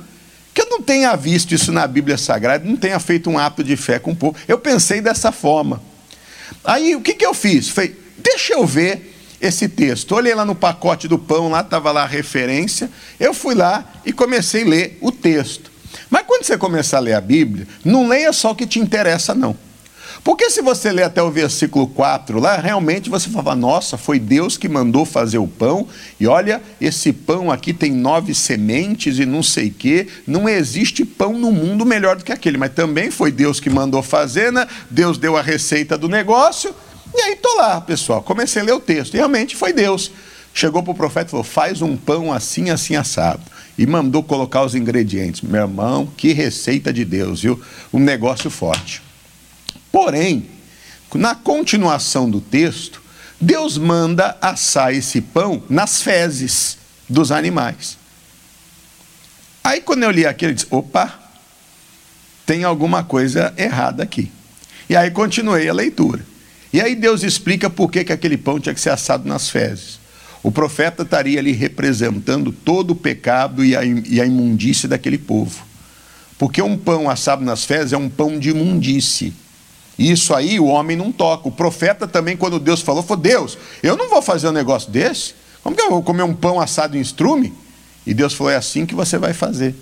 [0.54, 3.76] que eu não tenha visto isso na Bíblia Sagrada, não tenha feito um ato de
[3.76, 4.36] fé com o povo.
[4.46, 5.82] Eu pensei dessa forma.
[6.62, 7.68] Aí o que, que eu fiz?
[7.68, 10.14] Falei, deixa eu ver esse texto.
[10.14, 12.90] Olhei lá no pacote do pão, lá estava lá a referência.
[13.18, 15.70] Eu fui lá e comecei a ler o texto.
[16.08, 19.34] Mas quando você começar a ler a Bíblia, não leia só o que te interessa,
[19.34, 19.56] não.
[20.24, 24.56] Porque se você ler até o versículo 4 lá, realmente você fala, nossa, foi Deus
[24.56, 25.86] que mandou fazer o pão,
[26.18, 31.04] e olha, esse pão aqui tem nove sementes e não sei o quê, não existe
[31.04, 34.66] pão no mundo melhor do que aquele, mas também foi Deus que mandou fazer, né?
[34.90, 36.74] Deus deu a receita do negócio,
[37.14, 40.10] e aí tô lá, pessoal, comecei a ler o texto, e realmente foi Deus.
[40.54, 43.42] Chegou para o profeta e falou: faz um pão assim, assim, assado.
[43.76, 45.40] E mandou colocar os ingredientes.
[45.40, 47.60] Meu irmão, que receita de Deus, viu?
[47.92, 49.02] Um negócio forte.
[49.94, 50.46] Porém,
[51.14, 53.00] na continuação do texto,
[53.40, 56.76] Deus manda assar esse pão nas fezes
[57.08, 57.96] dos animais.
[59.62, 61.16] Aí quando eu li aquilo, eu disse: opa,
[62.44, 64.32] tem alguma coisa errada aqui.
[64.90, 66.26] E aí continuei a leitura.
[66.72, 70.00] E aí Deus explica por que, que aquele pão tinha que ser assado nas fezes.
[70.42, 75.64] O profeta estaria ali representando todo o pecado e a, e a imundície daquele povo.
[76.36, 79.43] Porque um pão assado nas fezes é um pão de imundície.
[79.98, 81.48] Isso aí o homem não toca.
[81.48, 85.34] O profeta também, quando Deus falou, falou: Deus, eu não vou fazer um negócio desse.
[85.62, 87.52] Como que eu vou comer um pão assado em estrume?
[88.06, 89.74] E Deus falou: é assim que você vai fazer.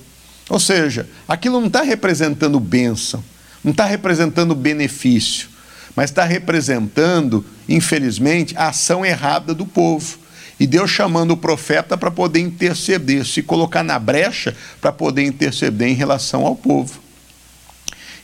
[0.48, 3.22] Ou seja, aquilo não está representando bênção,
[3.64, 5.48] não está representando benefício,
[5.96, 10.18] mas está representando, infelizmente, a ação errada do povo.
[10.60, 15.88] E Deus chamando o profeta para poder interceder, se colocar na brecha para poder interceder
[15.88, 17.00] em relação ao povo.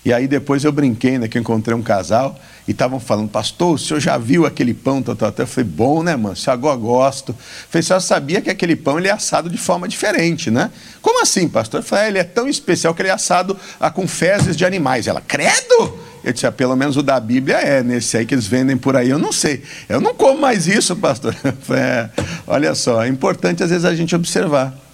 [0.08, 2.34] E aí depois eu brinquei, né, que eu encontrei um casal
[2.66, 5.02] e estavam falando, pastor, o senhor já viu aquele pão?
[5.02, 5.42] Tá, tá, tá.
[5.42, 6.34] Eu falei, bom, né, mano?
[6.34, 7.32] Se agora gosto.
[7.32, 7.36] Eu
[7.68, 10.70] falei, senhor sabia que aquele pão ele é assado de forma diferente, né?
[11.02, 11.80] Como assim, pastor?
[11.80, 14.64] Eu falei, ah, ele é tão especial que ele é assado ah, com fezes de
[14.64, 15.06] animais.
[15.06, 15.98] Ela, credo!
[16.24, 18.96] Eu disse, ah, pelo menos o da Bíblia é, nesse aí que eles vendem por
[18.96, 19.62] aí, eu não sei.
[19.90, 21.34] Eu não como mais isso, pastor.
[21.60, 22.10] Falei, é,
[22.46, 24.87] olha só, é importante às vezes a gente observar.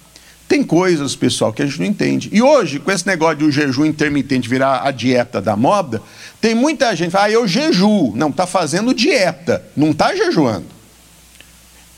[0.47, 2.29] Tem coisas, pessoal, que a gente não entende.
[2.31, 6.01] E hoje, com esse negócio de o jejum intermitente virar a dieta da moda,
[6.39, 8.15] tem muita gente que fala, ah, eu jejuo.
[8.15, 10.67] Não, está fazendo dieta, não está jejuando.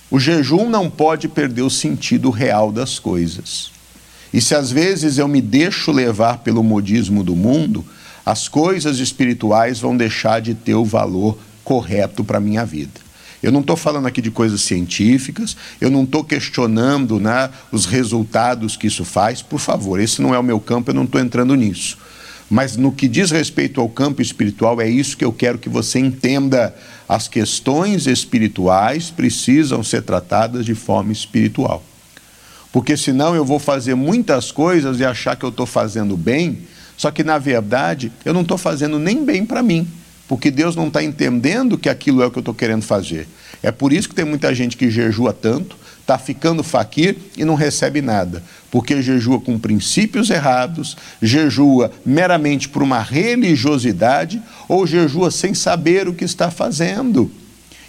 [0.10, 3.72] O jejum não pode perder o sentido real das coisas.
[4.34, 7.86] E se às vezes eu me deixo levar pelo modismo do mundo,
[8.26, 13.07] as coisas espirituais vão deixar de ter o valor correto para a minha vida.
[13.42, 18.76] Eu não estou falando aqui de coisas científicas, eu não estou questionando né, os resultados
[18.76, 21.54] que isso faz, por favor, esse não é o meu campo, eu não estou entrando
[21.56, 21.98] nisso.
[22.50, 26.00] Mas no que diz respeito ao campo espiritual, é isso que eu quero que você
[26.00, 26.74] entenda.
[27.08, 31.84] As questões espirituais precisam ser tratadas de forma espiritual.
[32.72, 36.60] Porque senão eu vou fazer muitas coisas e achar que eu estou fazendo bem,
[36.96, 39.88] só que na verdade eu não estou fazendo nem bem para mim
[40.28, 43.28] porque Deus não está entendendo que aquilo é o que eu estou querendo fazer.
[43.64, 47.56] É por isso que tem muita gente que jejua tanto, está ficando faquir e não
[47.56, 55.54] recebe nada, porque jejua com princípios errados, jejua meramente por uma religiosidade ou jejua sem
[55.54, 57.30] saber o que está fazendo.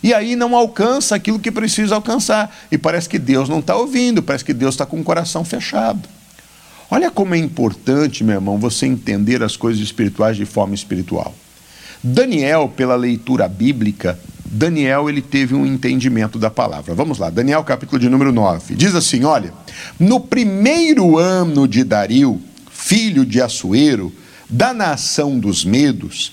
[0.02, 2.56] E aí não alcança aquilo que precisa alcançar.
[2.70, 6.08] E parece que Deus não está ouvindo, parece que Deus está com o coração fechado.
[6.90, 11.34] Olha como é importante, meu irmão, você entender as coisas espirituais de forma espiritual.
[12.02, 16.94] Daniel, pela leitura bíblica, Daniel ele teve um entendimento da palavra.
[16.94, 18.74] Vamos lá, Daniel capítulo de número 9.
[18.74, 19.52] Diz assim: olha,
[19.98, 24.12] no primeiro ano de Dario, filho de Assuero,
[24.48, 26.32] da nação dos Medos,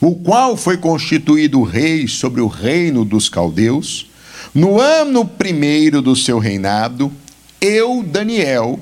[0.00, 4.08] o qual foi constituído rei sobre o reino dos caldeus,
[4.54, 7.12] no ano primeiro do seu reinado,
[7.60, 8.80] eu, Daniel,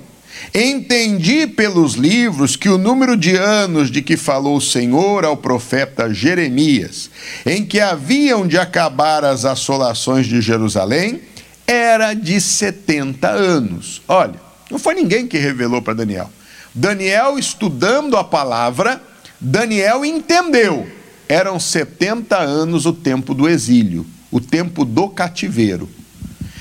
[0.55, 6.13] Entendi pelos livros que o número de anos de que falou o Senhor ao profeta
[6.13, 7.11] Jeremias,
[7.45, 11.21] em que haviam de acabar as assolações de Jerusalém,
[11.67, 14.03] era de 70 anos.
[14.07, 16.31] Olha, não foi ninguém que revelou para Daniel.
[16.75, 19.03] Daniel, estudando a palavra,
[19.41, 20.87] Daniel entendeu.
[21.29, 25.89] Eram 70 anos o tempo do exílio, o tempo do cativeiro.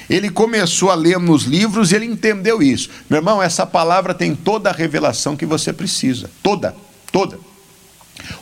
[0.09, 2.89] Ele começou a ler nos livros e ele entendeu isso.
[3.09, 6.29] Meu irmão, essa palavra tem toda a revelação que você precisa.
[6.43, 6.75] Toda,
[7.11, 7.39] toda.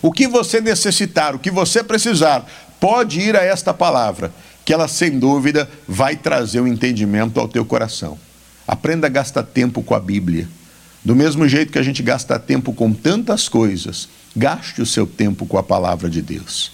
[0.01, 2.45] O que você necessitar, o que você precisar
[2.79, 4.33] pode ir a esta palavra,
[4.65, 8.19] que ela sem dúvida vai trazer o um entendimento ao teu coração.
[8.67, 10.47] Aprenda a gastar tempo com a Bíblia.
[11.03, 15.45] Do mesmo jeito que a gente gasta tempo com tantas coisas, gaste o seu tempo
[15.45, 16.71] com a palavra de Deus.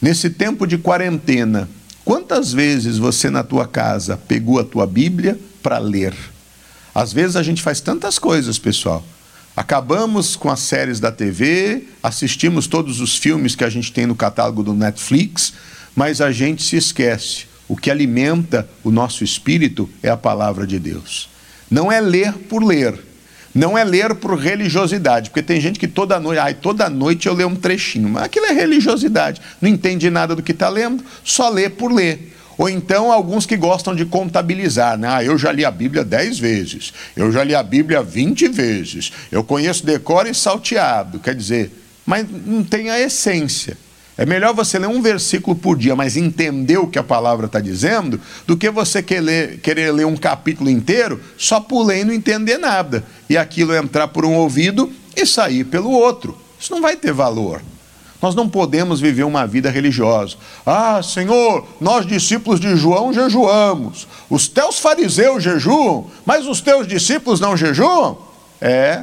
[0.00, 1.68] Nesse tempo de quarentena,
[2.04, 6.14] quantas vezes você na tua casa pegou a tua Bíblia para ler?
[6.94, 9.04] Às vezes a gente faz tantas coisas, pessoal.
[9.56, 14.14] Acabamos com as séries da TV, assistimos todos os filmes que a gente tem no
[14.14, 15.52] catálogo do Netflix,
[15.94, 17.46] mas a gente se esquece.
[17.68, 21.28] O que alimenta o nosso espírito é a palavra de Deus.
[21.70, 22.98] Não é ler por ler,
[23.54, 27.34] não é ler por religiosidade, porque tem gente que toda noite, ai, toda noite eu
[27.34, 31.48] leio um trechinho, mas aquilo é religiosidade, não entende nada do que está lendo, só
[31.48, 32.36] lê por ler.
[32.56, 35.08] Ou então alguns que gostam de contabilizar, né?
[35.10, 39.12] Ah, eu já li a Bíblia dez vezes, eu já li a Bíblia vinte vezes,
[39.32, 41.72] eu conheço decor e salteado, quer dizer,
[42.04, 43.78] mas não tem a essência.
[44.20, 47.58] É melhor você ler um versículo por dia, mas entender o que a palavra está
[47.58, 52.12] dizendo, do que você querer, querer ler um capítulo inteiro só por ler e não
[52.12, 53.02] entender nada.
[53.30, 56.36] E aquilo entrar por um ouvido e sair pelo outro.
[56.60, 57.62] Isso não vai ter valor.
[58.20, 60.36] Nós não podemos viver uma vida religiosa.
[60.66, 64.06] Ah, Senhor, nós discípulos de João jejuamos.
[64.28, 68.18] Os teus fariseus jejuam, mas os teus discípulos não jejuam?
[68.60, 69.02] É.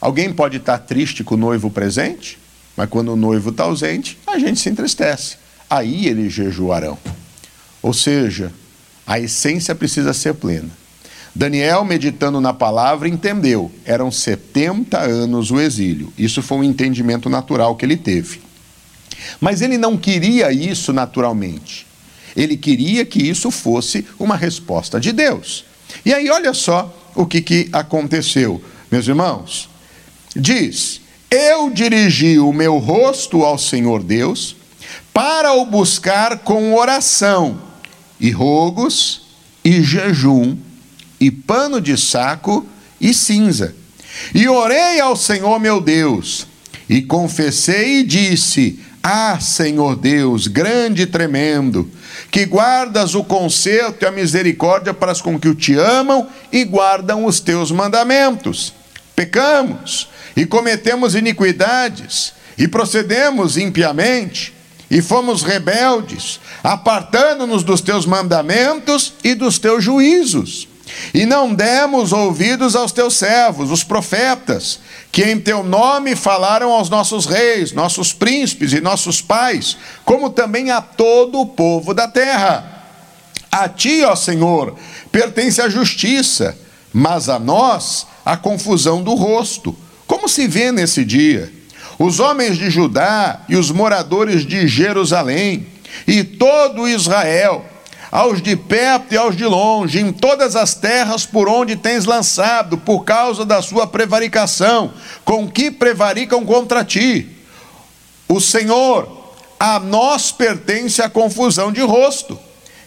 [0.00, 2.36] Alguém pode estar triste com o noivo presente,
[2.80, 5.36] mas quando o noivo está ausente, a gente se entristece.
[5.68, 6.96] Aí eles jejuarão.
[7.82, 8.50] Ou seja,
[9.06, 10.70] a essência precisa ser plena.
[11.34, 13.70] Daniel, meditando na palavra, entendeu.
[13.84, 16.10] Eram 70 anos o exílio.
[16.16, 18.40] Isso foi um entendimento natural que ele teve.
[19.38, 21.86] Mas ele não queria isso naturalmente.
[22.34, 25.66] Ele queria que isso fosse uma resposta de Deus.
[26.02, 29.68] E aí, olha só o que, que aconteceu, meus irmãos.
[30.34, 34.56] Diz: Eu dirigi o meu rosto ao Senhor Deus
[35.14, 37.60] para o buscar com oração
[38.18, 39.28] e rogos
[39.64, 40.56] e jejum
[41.20, 42.66] e pano de saco
[43.00, 43.76] e cinza.
[44.34, 46.48] E orei ao Senhor meu Deus,
[46.88, 51.88] e confessei e disse: Ah, Senhor Deus, grande e tremendo,
[52.28, 56.64] que guardas o conserto e a misericórdia para as com que o te amam e
[56.64, 58.74] guardam os teus mandamentos.
[59.14, 64.54] Pecamos e cometemos iniquidades e procedemos impiamente
[64.90, 70.68] e fomos rebeldes, apartando-nos dos teus mandamentos e dos teus juízos.
[71.14, 74.80] E não demos ouvidos aos teus servos, os profetas,
[75.12, 80.70] que em teu nome falaram aos nossos reis, nossos príncipes e nossos pais, como também
[80.70, 82.84] a todo o povo da terra.
[83.50, 84.76] A ti, ó Senhor,
[85.12, 86.58] pertence a justiça,
[86.92, 89.76] mas a nós a confusão do rosto,
[90.10, 91.52] como se vê nesse dia.
[91.96, 95.68] Os homens de Judá e os moradores de Jerusalém,
[96.04, 97.64] e todo Israel,
[98.10, 102.76] aos de perto e aos de longe, em todas as terras por onde tens lançado,
[102.76, 104.92] por causa da sua prevaricação,
[105.24, 107.28] com que prevaricam contra ti.
[108.28, 112.36] O Senhor, a nós pertence a confusão de rosto,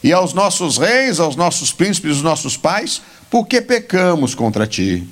[0.04, 5.08] e aos nossos reis, aos nossos príncipes, aos nossos pais, porque pecamos contra ti.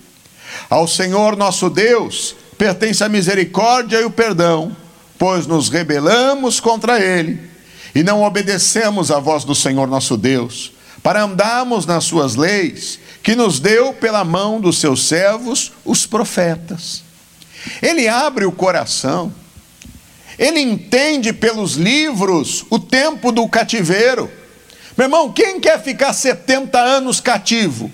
[0.70, 4.76] Ao Senhor nosso Deus pertence a misericórdia e o perdão,
[5.18, 7.52] pois nos rebelamos contra ele
[7.94, 10.72] e não obedecemos à voz do Senhor nosso Deus,
[11.04, 17.04] para andarmos nas suas leis, que nos deu pela mão dos seus servos, os profetas.
[17.82, 19.34] Ele abre o coração,
[20.40, 24.32] ele entende pelos livros o tempo do cativeiro.
[24.98, 27.92] Meu irmão, quem quer ficar 70 anos cativo?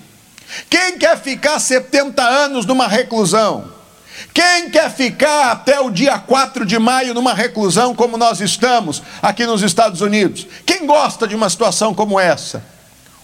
[0.69, 3.71] Quem quer ficar 70 anos numa reclusão?
[4.33, 9.45] Quem quer ficar até o dia 4 de maio numa reclusão como nós estamos aqui
[9.45, 10.47] nos Estados Unidos?
[10.65, 12.63] Quem gosta de uma situação como essa?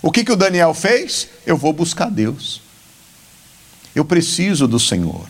[0.02, 1.30] O que, que o Daniel fez?
[1.46, 2.62] Eu vou buscar Deus.
[3.96, 5.28] Eu preciso do Senhor.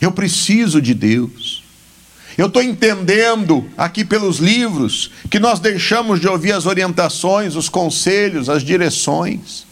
[0.00, 1.62] Eu preciso de Deus.
[2.36, 8.48] Eu estou entendendo aqui pelos livros que nós deixamos de ouvir as orientações, os conselhos,
[8.48, 9.66] as direções.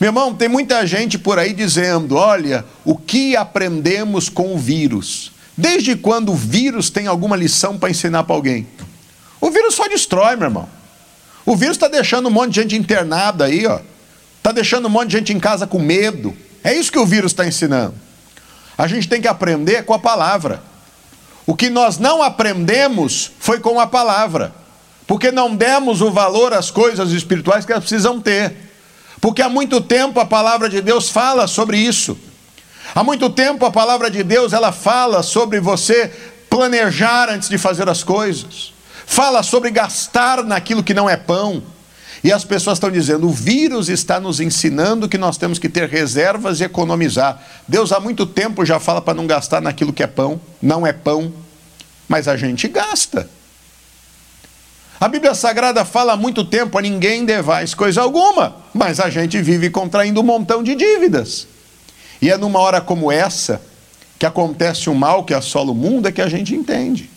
[0.00, 5.32] Meu irmão, tem muita gente por aí dizendo: olha, o que aprendemos com o vírus?
[5.56, 8.66] Desde quando o vírus tem alguma lição para ensinar para alguém?
[9.40, 10.68] O vírus só destrói, meu irmão.
[11.44, 13.80] O vírus está deixando um monte de gente internada aí, ó.
[14.38, 16.36] Está deixando um monte de gente em casa com medo.
[16.62, 17.94] É isso que o vírus está ensinando.
[18.76, 20.62] A gente tem que aprender com a palavra.
[21.46, 24.52] O que nós não aprendemos foi com a palavra,
[25.06, 28.65] porque não demos o valor às coisas espirituais que elas precisam ter.
[29.20, 32.16] Porque há muito tempo a palavra de Deus fala sobre isso.
[32.94, 36.10] Há muito tempo a palavra de Deus ela fala sobre você
[36.48, 38.72] planejar antes de fazer as coisas.
[39.08, 41.62] fala sobre gastar naquilo que não é pão.
[42.24, 45.88] E as pessoas estão dizendo: o vírus está nos ensinando que nós temos que ter
[45.88, 47.40] reservas e economizar.
[47.68, 50.92] Deus há muito tempo já fala para não gastar naquilo que é pão, não é
[50.92, 51.32] pão,
[52.08, 53.28] mas a gente gasta.
[54.98, 59.40] A Bíblia Sagrada fala há muito tempo a ninguém devais coisa alguma, mas a gente
[59.42, 61.46] vive contraindo um montão de dívidas.
[62.20, 63.60] E é numa hora como essa
[64.18, 67.10] que acontece um mal que assola o mundo é que a gente entende.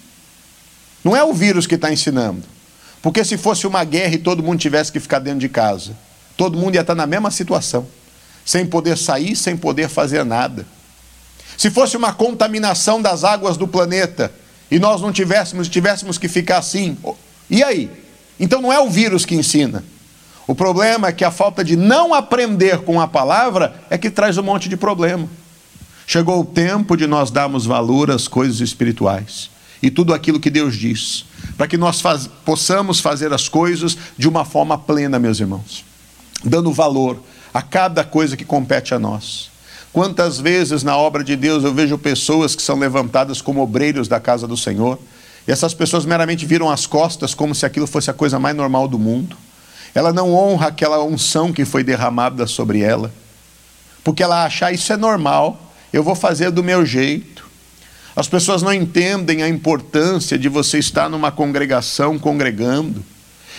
[1.03, 2.43] Não é o vírus que está ensinando.
[3.01, 5.95] Porque se fosse uma guerra e todo mundo tivesse que ficar dentro de casa,
[6.35, 7.87] todo mundo ia estar na mesma situação,
[8.43, 10.65] sem poder sair, sem poder fazer nada.
[11.57, 14.33] Se fosse uma contaminação das águas do planeta
[14.69, 16.97] e nós não tivéssemos, tivéssemos que ficar assim,
[17.49, 17.89] e aí?
[18.39, 19.83] Então não é o vírus que ensina.
[20.47, 24.37] O problema é que a falta de não aprender com a palavra é que traz
[24.37, 25.27] um monte de problema.
[26.07, 30.75] Chegou o tempo de nós darmos valor às coisas espirituais e tudo aquilo que Deus
[30.75, 31.25] diz,
[31.55, 35.85] para que nós faz, possamos fazer as coisas de uma forma plena, meus irmãos,
[36.43, 37.21] dando valor
[37.53, 39.49] a cada coisa que compete a nós.
[39.93, 44.19] Quantas vezes na obra de Deus eu vejo pessoas que são levantadas como obreiros da
[44.19, 44.99] casa do Senhor,
[45.49, 48.87] e essas pessoas meramente viram as costas como se aquilo fosse a coisa mais normal
[48.87, 49.35] do mundo.
[49.95, 53.11] Ela não honra aquela unção que foi derramada sobre ela,
[54.03, 57.49] porque ela acha ah, isso é normal, eu vou fazer do meu jeito.
[58.15, 63.03] As pessoas não entendem a importância de você estar numa congregação congregando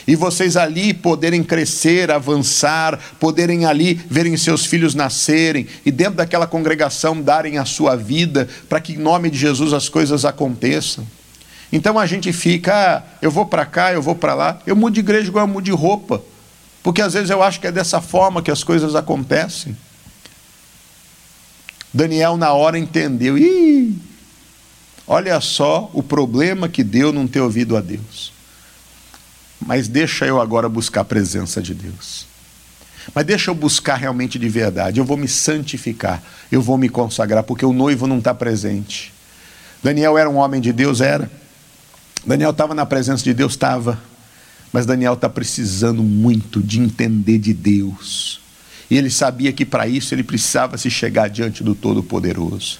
[0.06, 6.46] e vocês ali poderem crescer, avançar, poderem ali verem seus filhos nascerem e dentro daquela
[6.46, 11.04] congregação darem a sua vida para que em nome de Jesus as coisas aconteçam.
[11.72, 14.94] Então a gente fica, ah, eu vou para cá, eu vou para lá, eu mudo
[14.94, 16.22] de igreja igual eu mudo de roupa,
[16.82, 19.76] porque às vezes eu acho que é dessa forma que as coisas acontecem.
[21.92, 23.96] Daniel na hora entendeu, ih,
[25.12, 28.32] Olha só o problema que deu não ter ouvido a Deus.
[29.60, 32.28] Mas deixa eu agora buscar a presença de Deus.
[33.12, 35.00] Mas deixa eu buscar realmente de verdade.
[35.00, 39.12] Eu vou me santificar, eu vou me consagrar, porque o noivo não está presente.
[39.82, 41.00] Daniel era um homem de Deus?
[41.00, 41.28] Era.
[42.26, 43.52] Daniel estava na presença de Deus?
[43.52, 43.98] Estava.
[44.72, 48.40] Mas Daniel está precisando muito de entender de Deus.
[48.90, 52.78] E ele sabia que para isso ele precisava se chegar diante do Todo-Poderoso.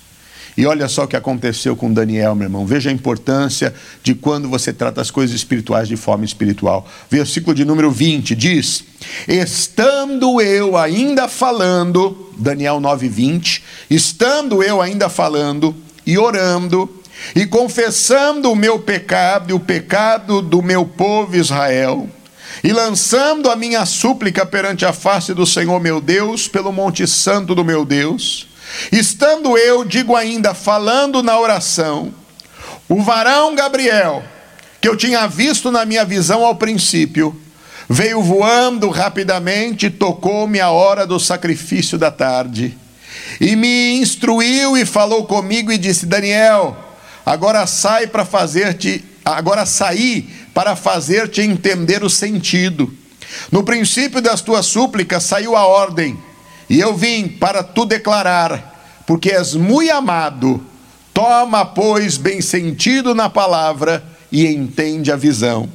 [0.57, 2.67] E olha só o que aconteceu com Daniel, meu irmão.
[2.67, 3.73] Veja a importância
[4.03, 6.89] de quando você trata as coisas espirituais de forma espiritual.
[7.09, 8.85] Versículo de número 20 diz:
[9.29, 15.75] Estando eu ainda falando, Daniel 9:20, estando eu ainda falando
[16.05, 17.00] e orando
[17.35, 22.09] e confessando o meu pecado e o pecado do meu povo Israel,
[22.63, 27.55] e lançando a minha súplica perante a face do Senhor meu Deus, pelo monte santo
[27.55, 28.51] do meu Deus,
[28.93, 32.13] Estando eu, digo ainda, falando na oração,
[32.89, 34.23] o varão Gabriel,
[34.81, 37.39] que eu tinha visto na minha visão ao princípio,
[37.89, 42.77] veio voando rapidamente e tocou-me a hora do sacrifício da tarde.
[43.41, 46.77] E me instruiu e falou comigo e disse: Daniel,
[47.25, 52.93] agora sai para fazer-te, agora saí para fazer-te entender o sentido.
[53.51, 56.19] No princípio das tuas súplicas saiu a ordem
[56.69, 60.65] e eu vim para tu declarar, porque és muito amado.
[61.13, 65.69] Toma, pois, bem sentido na palavra e entende a visão.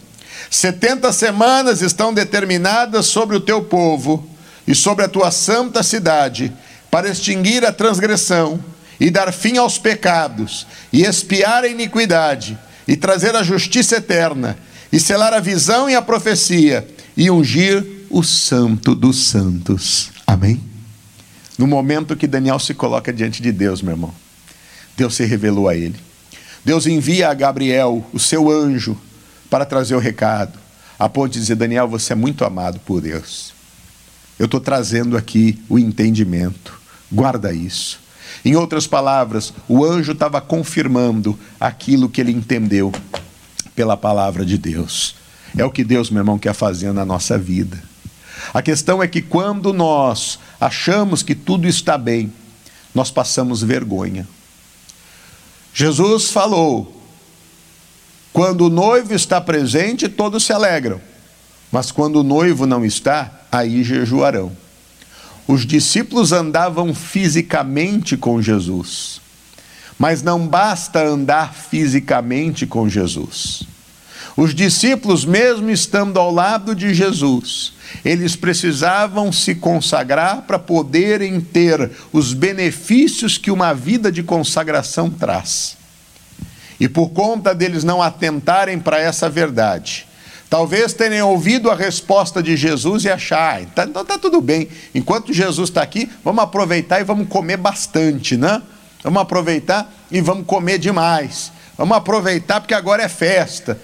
[0.49, 4.27] Setenta semanas estão determinadas sobre o teu povo
[4.67, 6.51] e sobre a tua santa cidade,
[6.89, 8.63] para extinguir a transgressão
[8.99, 14.57] e dar fim aos pecados, e expiar a iniquidade, e trazer a justiça eterna,
[14.91, 16.87] e selar a visão e a profecia,
[17.17, 20.11] e ungir o santo dos santos.
[20.25, 20.61] Amém?
[21.57, 24.13] No momento que Daniel se coloca diante de Deus, meu irmão,
[24.97, 25.95] Deus se revelou a ele.
[26.63, 28.97] Deus envia a Gabriel, o seu anjo,
[29.49, 30.57] para trazer o recado,
[30.97, 33.53] a ponto de dizer: Daniel, você é muito amado por Deus.
[34.37, 36.77] Eu estou trazendo aqui o entendimento,
[37.11, 37.99] guarda isso.
[38.45, 42.93] Em outras palavras, o anjo estava confirmando aquilo que ele entendeu
[43.75, 45.15] pela palavra de Deus.
[45.57, 47.81] É o que Deus, meu irmão, quer fazer na nossa vida.
[48.53, 52.31] A questão é que quando nós achamos que tudo está bem,
[52.93, 54.27] nós passamos vergonha.
[55.73, 57.01] Jesus falou:
[58.31, 61.01] quando o noivo está presente, todos se alegram,
[61.71, 64.51] mas quando o noivo não está, aí jejuarão.
[65.47, 69.21] Os discípulos andavam fisicamente com Jesus,
[69.97, 73.63] mas não basta andar fisicamente com Jesus.
[74.35, 77.73] Os discípulos, mesmo estando ao lado de Jesus,
[78.03, 85.77] eles precisavam se consagrar para poderem ter os benefícios que uma vida de consagração traz.
[86.77, 90.05] E por conta deles não atentarem para essa verdade,
[90.55, 94.69] talvez tenham ouvido a resposta de Jesus e achar, ah, tá, então tá tudo bem,
[94.93, 98.61] enquanto Jesus está aqui, vamos aproveitar e vamos comer bastante, né?
[99.03, 101.51] Vamos aproveitar e vamos comer demais.
[101.77, 103.77] Vamos aproveitar porque agora é festa.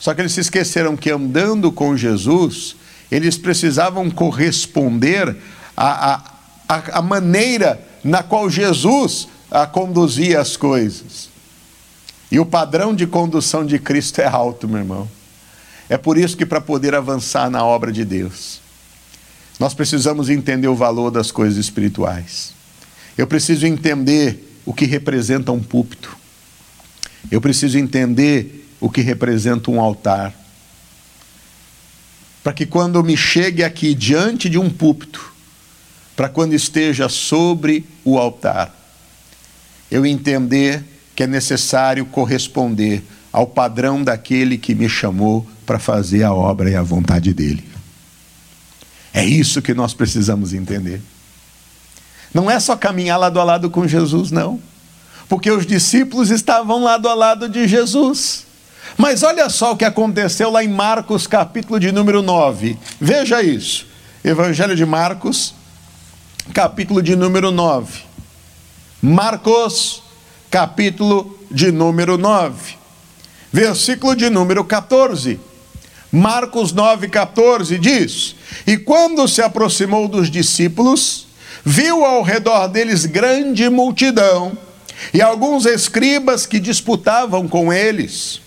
[0.00, 2.74] Só que eles se esqueceram que andando com Jesus,
[3.10, 5.36] eles precisavam corresponder
[5.76, 6.22] à,
[6.70, 11.28] à, à maneira na qual Jesus a, conduzia as coisas.
[12.30, 15.21] E o padrão de condução de Cristo é alto, meu irmão.
[15.88, 18.60] É por isso que, para poder avançar na obra de Deus,
[19.58, 22.54] nós precisamos entender o valor das coisas espirituais.
[23.16, 26.16] Eu preciso entender o que representa um púlpito.
[27.30, 30.34] Eu preciso entender o que representa um altar.
[32.42, 35.32] Para que quando eu me chegue aqui diante de um púlpito,
[36.16, 38.74] para quando esteja sobre o altar,
[39.90, 40.82] eu entender
[41.14, 43.02] que é necessário corresponder
[43.32, 47.66] ao padrão daquele que me chamou para fazer a obra e a vontade dele.
[49.14, 51.00] É isso que nós precisamos entender.
[52.32, 54.60] Não é só caminhar lado a lado com Jesus, não.
[55.28, 58.46] Porque os discípulos estavam lado a lado de Jesus.
[58.96, 62.78] Mas olha só o que aconteceu lá em Marcos, capítulo de número 9.
[63.00, 63.86] Veja isso.
[64.24, 65.54] Evangelho de Marcos,
[66.52, 68.02] capítulo de número 9.
[69.00, 70.02] Marcos,
[70.50, 72.81] capítulo de número 9.
[73.52, 75.38] Versículo de número 14.
[76.10, 78.34] Marcos 9, 14 diz:
[78.66, 81.26] E quando se aproximou dos discípulos,
[81.62, 84.56] viu ao redor deles grande multidão
[85.12, 88.40] e alguns escribas que disputavam com eles.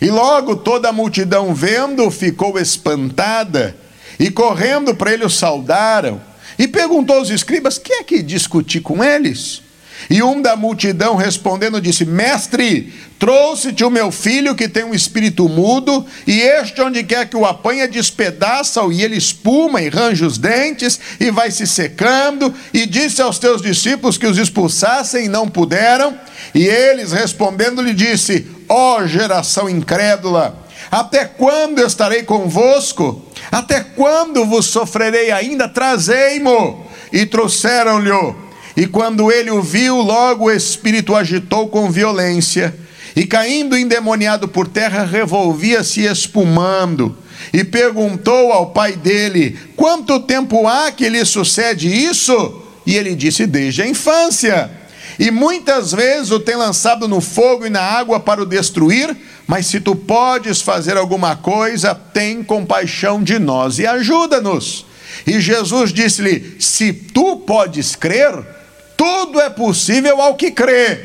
[0.00, 3.76] E logo toda a multidão, vendo, ficou espantada
[4.18, 6.20] e correndo para ele o saudaram.
[6.56, 9.62] E perguntou aos escribas: que é que discutir com eles?
[10.10, 15.48] E um da multidão respondendo disse: Mestre, trouxe-te o meu filho que tem um espírito
[15.48, 20.38] mudo, e este, onde quer que o apanha, despedaça-o, e ele espuma e range os
[20.38, 22.52] dentes, e vai se secando.
[22.72, 26.18] E disse aos teus discípulos que os expulsassem, e não puderam.
[26.54, 33.24] E eles respondendo lhe disse: Ó oh, geração incrédula, até quando estarei convosco?
[33.50, 35.68] Até quando vos sofrerei ainda?
[35.68, 36.86] Trazei-mo.
[37.12, 38.10] E trouxeram-lhe
[38.76, 42.74] e quando ele o viu, logo o espírito agitou com violência,
[43.14, 47.16] e caindo endemoniado por terra, revolvia-se espumando.
[47.52, 52.62] E perguntou ao pai dele: Quanto tempo há que lhe sucede isso?
[52.86, 54.70] E ele disse: Desde a infância.
[55.18, 59.14] E muitas vezes o tem lançado no fogo e na água para o destruir,
[59.46, 64.86] mas se tu podes fazer alguma coisa, tem compaixão de nós e ajuda-nos.
[65.26, 68.32] E Jesus disse-lhe: Se tu podes crer,
[69.02, 71.00] tudo é possível ao que crê.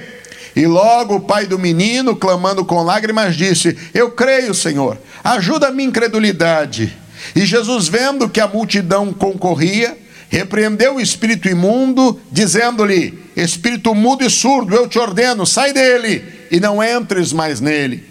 [0.56, 5.72] E logo o pai do menino, clamando com lágrimas, disse: Eu creio, Senhor, ajuda a
[5.72, 6.96] minha incredulidade.
[7.36, 9.98] E Jesus, vendo que a multidão concorria,
[10.30, 16.60] repreendeu o espírito imundo, dizendo-lhe: Espírito mudo e surdo, eu te ordeno, sai dele e
[16.60, 18.04] não entres mais nele.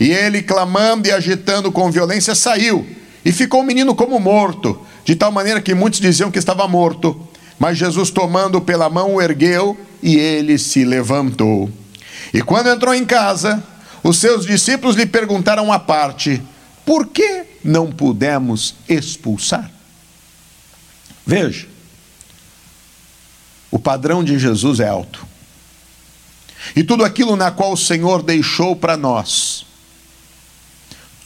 [0.00, 2.84] E ele, clamando e agitando com violência, saiu.
[3.24, 7.27] E ficou o menino como morto, de tal maneira que muitos diziam que estava morto.
[7.58, 11.70] Mas Jesus, tomando pela mão, o ergueu e ele se levantou.
[12.32, 13.62] E quando entrou em casa,
[14.02, 16.42] os seus discípulos lhe perguntaram à parte:
[16.86, 19.70] Por que não pudemos expulsar?
[21.26, 21.66] Veja,
[23.70, 25.26] o padrão de Jesus é alto.
[26.74, 29.66] E tudo aquilo na qual o Senhor deixou para nós,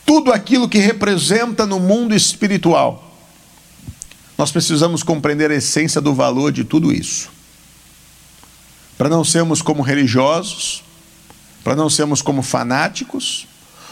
[0.04, 3.11] tudo aquilo que representa no mundo espiritual,
[4.36, 7.30] nós precisamos compreender a essência do valor de tudo isso.
[8.96, 10.82] Para não sermos como religiosos,
[11.62, 13.46] para não sermos como fanáticos,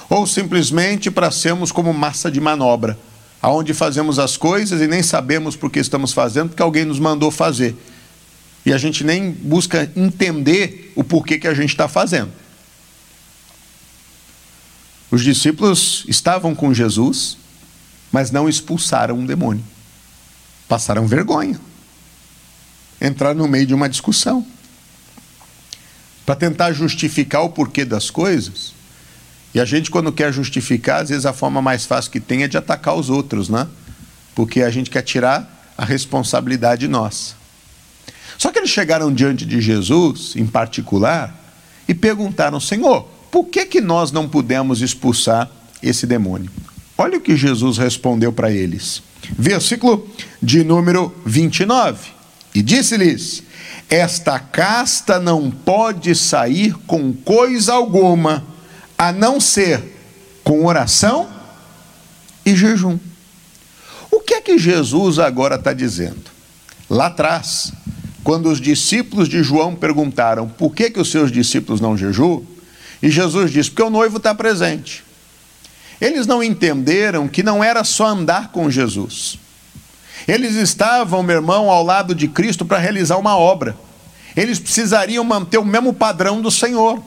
[0.09, 2.99] ou simplesmente para sermos como massa de manobra,
[3.41, 7.31] aonde fazemos as coisas e nem sabemos por que estamos fazendo, porque alguém nos mandou
[7.31, 7.77] fazer.
[8.65, 12.31] E a gente nem busca entender o porquê que a gente está fazendo.
[15.11, 17.37] Os discípulos estavam com Jesus,
[18.13, 19.65] mas não expulsaram um demônio
[20.71, 21.61] passaram vergonha.
[23.03, 24.47] Entraram no meio de uma discussão.
[26.25, 28.73] Para tentar justificar o porquê das coisas.
[29.53, 32.49] E a gente, quando quer justificar, às vezes a forma mais fácil que tem é
[32.49, 33.67] de atacar os outros, né?
[34.33, 37.35] Porque a gente quer tirar a responsabilidade nossa.
[38.39, 41.35] Só que eles chegaram diante de Jesus, em particular,
[41.89, 45.51] e perguntaram: Senhor, por que, que nós não pudemos expulsar
[45.83, 46.51] esse demônio?
[47.01, 49.03] Olha o que Jesus respondeu para eles.
[49.39, 50.07] Versículo
[50.43, 52.11] de número 29.
[52.55, 53.43] E disse-lhes:
[53.89, 58.45] esta casta não pode sair com coisa alguma,
[58.99, 59.83] a não ser
[60.45, 61.27] com oração
[62.45, 62.99] e jejum.
[64.11, 66.31] O que é que Jesus agora está dizendo?
[66.91, 67.73] Lá atrás,
[68.23, 72.45] quando os discípulos de João perguntaram por que, que os seus discípulos não jejuam,
[73.03, 75.09] e Jesus disse: porque o noivo está presente.
[76.01, 79.39] Eles não entenderam que não era só andar com Jesus.
[80.27, 83.77] Eles estavam, meu irmão, ao lado de Cristo para realizar uma obra.
[84.37, 87.03] Eles precisariam manter o mesmo padrão do Senhor.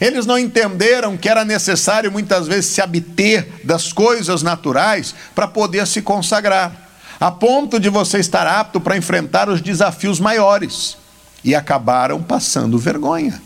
[0.00, 5.86] Eles não entenderam que era necessário muitas vezes se abter das coisas naturais para poder
[5.86, 10.98] se consagrar, a ponto de você estar apto para enfrentar os desafios maiores.
[11.42, 13.40] E acabaram passando vergonha.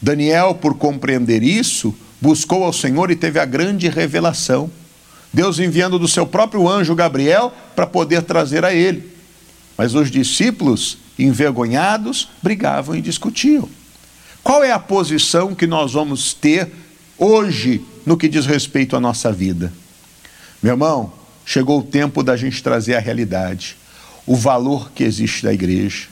[0.00, 4.70] Daniel, por compreender isso, buscou ao Senhor e teve a grande revelação.
[5.32, 9.12] Deus enviando do seu próprio anjo Gabriel para poder trazer a ele.
[9.76, 13.68] Mas os discípulos, envergonhados, brigavam e discutiam.
[14.42, 16.72] Qual é a posição que nós vamos ter
[17.18, 19.72] hoje no que diz respeito à nossa vida?
[20.62, 21.12] Meu irmão,
[21.44, 23.76] chegou o tempo da gente trazer a realidade,
[24.26, 26.08] o valor que existe da igreja.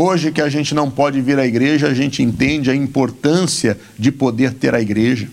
[0.00, 4.12] Hoje que a gente não pode vir à igreja, a gente entende a importância de
[4.12, 5.28] poder ter a igreja.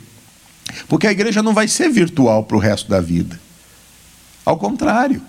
[0.88, 3.40] Porque a igreja não vai ser virtual para o resto da vida.
[4.44, 5.22] Ao contrário.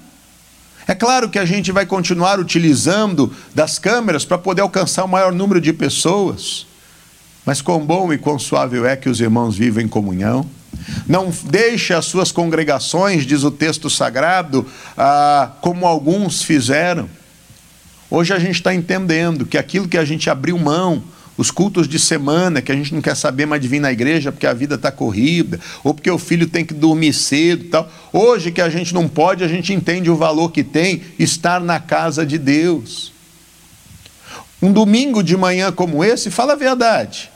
[0.89, 5.33] É claro que a gente vai continuar utilizando das câmeras para poder alcançar o maior
[5.33, 6.67] número de pessoas.
[7.45, 10.49] Mas quão bom e quão suave é que os irmãos vivem em comunhão.
[11.07, 14.65] Não deixe as suas congregações, diz o texto sagrado,
[14.97, 17.07] ah, como alguns fizeram.
[18.11, 21.03] Hoje a gente está entendendo que aquilo que a gente abriu mão,
[21.37, 24.33] os cultos de semana, que a gente não quer saber mais de vir na igreja
[24.33, 27.91] porque a vida está corrida, ou porque o filho tem que dormir cedo e tal.
[28.13, 31.79] Hoje que a gente não pode, a gente entende o valor que tem estar na
[31.79, 33.13] casa de Deus.
[34.63, 37.31] Um domingo de manhã como esse, fala a verdade.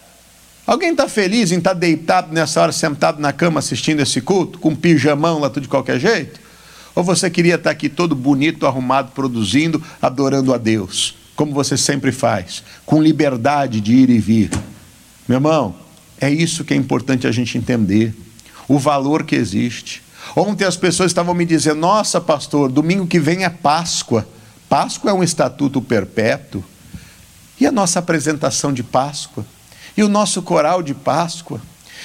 [0.67, 4.59] Alguém está feliz em estar tá deitado nessa hora, sentado na cama assistindo esse culto,
[4.59, 6.40] com um pijamão lá tudo de qualquer jeito?
[7.01, 11.15] Ou você queria estar aqui todo bonito, arrumado, produzindo, adorando a Deus?
[11.41, 14.51] como você sempre faz, com liberdade de ir e vir.
[15.27, 15.75] Meu irmão,
[16.21, 18.15] é isso que é importante a gente entender,
[18.69, 20.03] o valor que existe.
[20.37, 24.29] Ontem as pessoas estavam me dizendo: nossa, pastor, domingo que vem é Páscoa.
[24.69, 26.63] Páscoa é um estatuto perpétuo.
[27.59, 29.47] E a nossa apresentação de Páscoa?
[29.97, 31.63] E o nosso coral de Páscoa?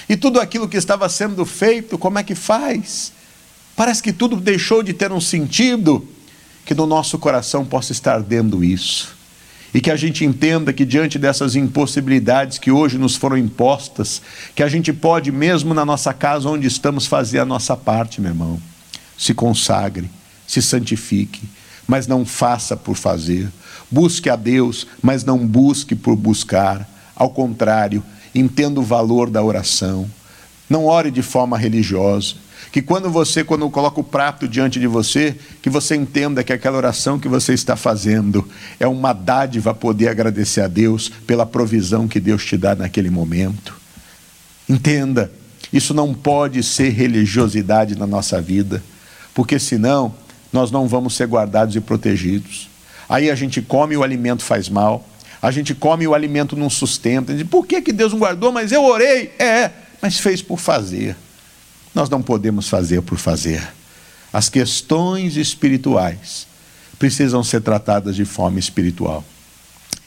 [0.07, 3.11] E tudo aquilo que estava sendo feito, como é que faz?
[3.75, 6.07] Parece que tudo deixou de ter um sentido,
[6.65, 9.15] que no nosso coração possa estar dentro isso
[9.75, 14.21] e que a gente entenda que diante dessas impossibilidades que hoje nos foram impostas,
[14.55, 18.31] que a gente pode, mesmo na nossa casa onde estamos, fazer a nossa parte, meu
[18.31, 18.61] irmão.
[19.17, 20.09] Se consagre,
[20.47, 21.41] se santifique,
[21.85, 23.51] mas não faça por fazer.
[23.91, 26.89] Busque a Deus, mas não busque por buscar.
[27.13, 28.01] Ao contrário,
[28.33, 30.09] entenda o valor da oração.
[30.69, 32.35] Não ore de forma religiosa
[32.75, 36.75] que quando você, quando coloca o prato diante de você, que você entenda que aquela
[36.75, 38.45] oração que você está fazendo
[38.77, 43.73] é uma dádiva poder agradecer a Deus pela provisão que Deus te dá naquele momento.
[44.67, 45.31] Entenda,
[45.71, 48.83] isso não pode ser religiosidade na nossa vida,
[49.33, 50.13] porque senão
[50.51, 52.67] nós não vamos ser guardados e protegidos.
[53.07, 55.07] Aí a gente come e o alimento faz mal,
[55.41, 57.33] a gente come e o alimento não sustenta.
[57.45, 58.51] Por que, que Deus não guardou?
[58.51, 59.31] Mas eu orei.
[59.39, 59.71] É,
[60.01, 61.15] mas fez por fazer.
[61.95, 63.65] Nós não podemos fazer por fazer.
[64.33, 66.45] As questões espirituais
[66.99, 69.23] precisam ser tratadas de forma espiritual.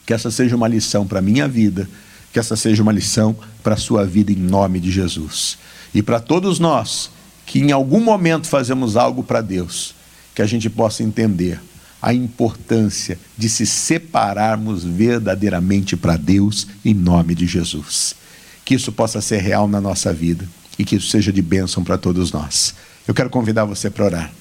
[0.04, 1.88] Que essa seja uma lição para a minha vida,
[2.30, 5.56] que essa seja uma lição para a sua vida em nome de Jesus.
[5.94, 7.10] E para todos nós
[7.46, 9.94] que em algum momento fazemos algo para Deus,
[10.34, 11.58] que a gente possa entender
[12.00, 18.14] a importância de se separarmos verdadeiramente para Deus em nome de Jesus.
[18.62, 20.46] Que isso possa ser real na nossa vida
[20.78, 22.74] e que isso seja de bênção para todos nós.
[23.06, 24.32] Eu quero convidar você para orar.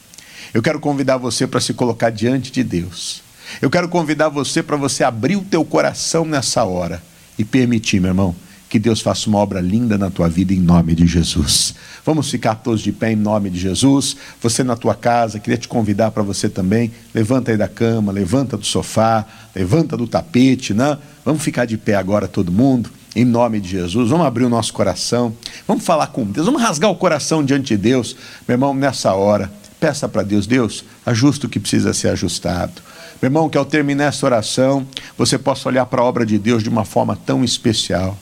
[0.53, 3.21] Eu quero convidar você para se colocar diante de Deus.
[3.61, 7.01] Eu quero convidar você para você abrir o teu coração nessa hora
[7.39, 8.35] e permitir, meu irmão,
[8.69, 11.73] que Deus faça uma obra linda na tua vida em nome de Jesus.
[12.05, 14.17] Vamos ficar todos de pé em nome de Jesus.
[14.41, 16.91] Você na tua casa, queria te convidar para você também.
[17.13, 19.25] Levanta aí da cama, levanta do sofá,
[19.55, 20.97] levanta do tapete, né?
[21.23, 24.11] Vamos ficar de pé agora todo mundo em nome de Jesus.
[24.11, 25.35] Vamos abrir o nosso coração,
[25.67, 28.15] vamos falar com Deus, vamos rasgar o coração diante de Deus,
[28.47, 29.51] meu irmão, nessa hora.
[29.79, 32.73] Peça para Deus, Deus, ajusta o que precisa ser ajustado.
[33.19, 34.85] Meu irmão, que ao terminar essa oração,
[35.17, 38.15] você possa olhar para a obra de Deus de uma forma tão especial.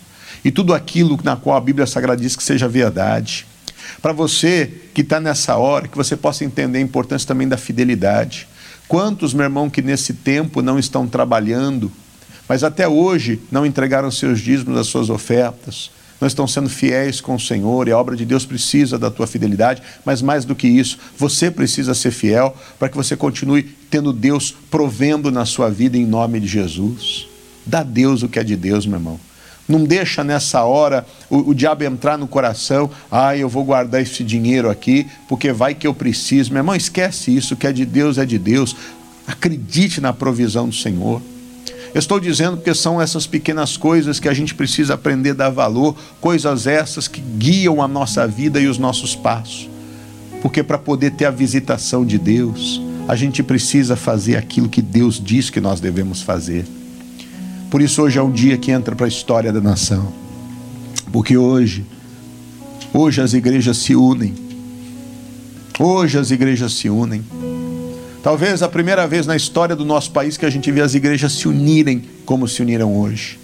[0.45, 3.45] E tudo aquilo na qual a Bíblia Sagrada diz que seja verdade.
[4.01, 8.47] Para você que está nessa hora, que você possa entender a importância também da fidelidade.
[8.87, 11.91] Quantos, meu irmão, que nesse tempo não estão trabalhando,
[12.47, 17.35] mas até hoje não entregaram seus dízimos, as suas ofertas, não estão sendo fiéis com
[17.35, 20.67] o Senhor e a obra de Deus precisa da tua fidelidade, mas mais do que
[20.67, 25.97] isso, você precisa ser fiel para que você continue tendo Deus provendo na sua vida
[25.97, 27.27] em nome de Jesus.
[27.65, 29.19] Dá Deus o que é de Deus, meu irmão.
[29.67, 34.23] Não deixa nessa hora o, o, diabo entrar no coração, ah, eu vou guardar esse
[34.23, 36.51] dinheiro aqui, porque vai que eu preciso.
[36.51, 38.75] Meu irmão, esquece isso, o que é de Deus é de Deus.
[39.25, 41.19] Acredite na provisão do Senhor.
[41.95, 45.49] Eu estou dizendo porque são essas pequenas coisas que a gente precisa aprender a dar
[45.49, 49.69] valor, coisas essas que guiam a nossa vida e os nossos passos.
[50.41, 55.23] Porque para poder ter a visitação de Deus, a gente precisa fazer aquilo que Deus
[55.23, 56.65] diz que nós devemos fazer.
[57.71, 60.11] Por isso hoje é um dia que entra para a história da nação.
[61.13, 61.85] Porque hoje,
[62.93, 64.35] hoje as igrejas se unem.
[65.79, 67.23] Hoje as igrejas se unem.
[68.25, 71.31] Talvez a primeira vez na história do nosso país que a gente vê as igrejas
[71.33, 73.37] se unirem como se uniram hoje.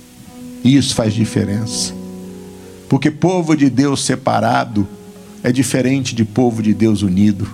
[0.64, 1.94] E isso faz diferença.
[2.90, 4.88] Porque povo de Deus separado
[5.44, 7.48] é diferente de povo de Deus unido.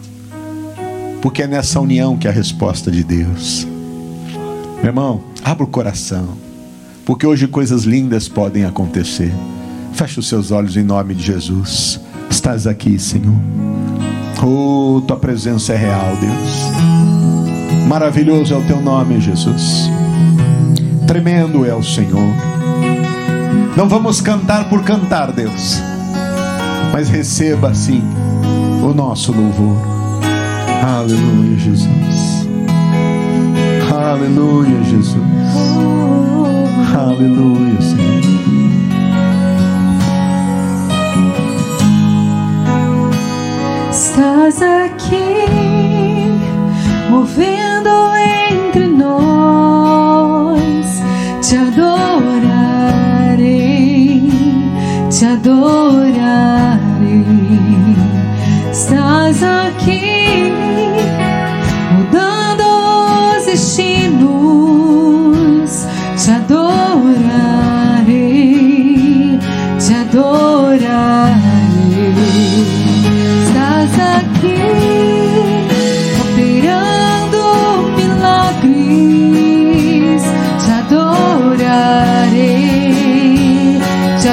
[1.21, 3.67] Porque é nessa união que é a resposta de Deus.
[4.77, 6.29] Meu irmão, abra o coração.
[7.05, 9.33] Porque hoje coisas lindas podem acontecer.
[9.91, 11.99] Feche os seus olhos em nome de Jesus.
[12.29, 13.35] Estás aqui, Senhor.
[14.41, 17.16] Oh, tua presença é real, Deus.
[17.87, 19.89] Maravilhoso é o teu nome, Jesus.
[21.07, 22.33] Tremendo é o Senhor.
[23.77, 25.81] Não vamos cantar por cantar, Deus,
[26.91, 28.03] mas receba sim
[28.83, 29.77] o nosso louvor.
[30.83, 32.47] Aleluia, Jesus.
[33.89, 35.15] Aleluia, Jesus.
[36.93, 38.17] Aleluia, Senhor.
[43.91, 45.23] Estás aqui
[47.09, 47.66] movendo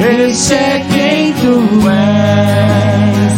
[0.00, 3.32] Este é quem tu és.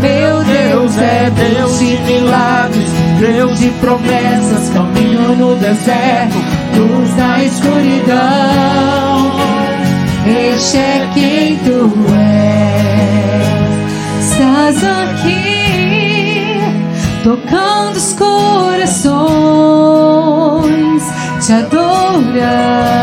[0.00, 2.90] Meu Deus é Deus de milagres,
[3.20, 6.38] Deus de promessas, caminho no deserto,
[6.76, 9.32] luz na escuridão.
[10.26, 13.12] Este é quem tu és.
[14.32, 16.58] Estás aqui,
[17.22, 19.12] tocando os corações,
[21.44, 23.02] te adorarei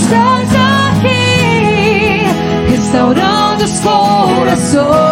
[0.01, 0.51] Estás
[0.91, 2.27] aqui
[2.69, 5.04] restaurando os corações.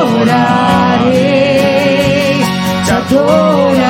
[0.00, 1.12] Adorarei,
[2.84, 3.80] te adorarei,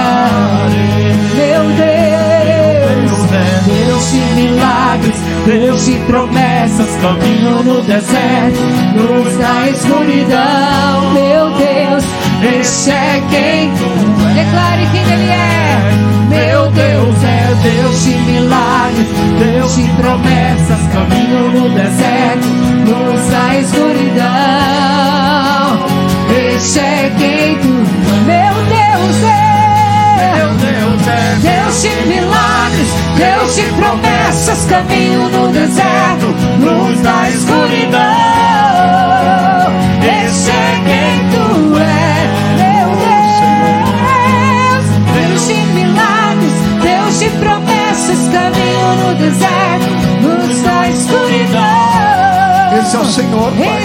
[1.37, 1.91] meu Deus.
[3.67, 8.61] Deus de milagres, Deus de promessas, caminho no deserto,
[8.97, 12.05] luz na escuridão, meu Deus.
[12.59, 13.71] Este é quem
[14.35, 15.61] declare quem Ele é.
[16.29, 19.07] Meu Deus é Deus de milagres,
[19.39, 22.49] Deus de promessas, caminho no deserto,
[22.87, 25.40] luz na escuridão
[26.61, 27.69] cheguei tu,
[28.27, 29.51] meu Deus é.
[30.37, 36.27] Meu Deus é Deus de milagres, Deus de promessas, caminho no deserto,
[36.61, 38.01] luz da escuridão.
[40.03, 44.85] Esse é quem tu é, meu Deus.
[45.15, 49.91] Deus de milagres, Deus de promessas, caminho no deserto,
[50.23, 51.81] luz da escuridão.
[52.79, 53.81] Esse é o Senhor, Pai.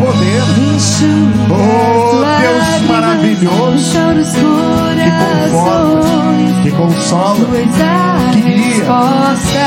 [0.00, 0.42] Poder.
[1.50, 3.98] Oh, Deus maravilhoso.
[4.96, 5.10] Que
[5.50, 7.46] conforta, que consola,
[8.32, 8.84] que guia.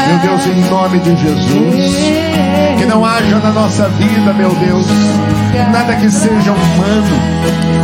[0.08, 1.96] Meu Deus, em nome de Jesus.
[2.80, 4.88] Que não haja na nossa vida, meu Deus,
[5.72, 7.16] nada que seja humano,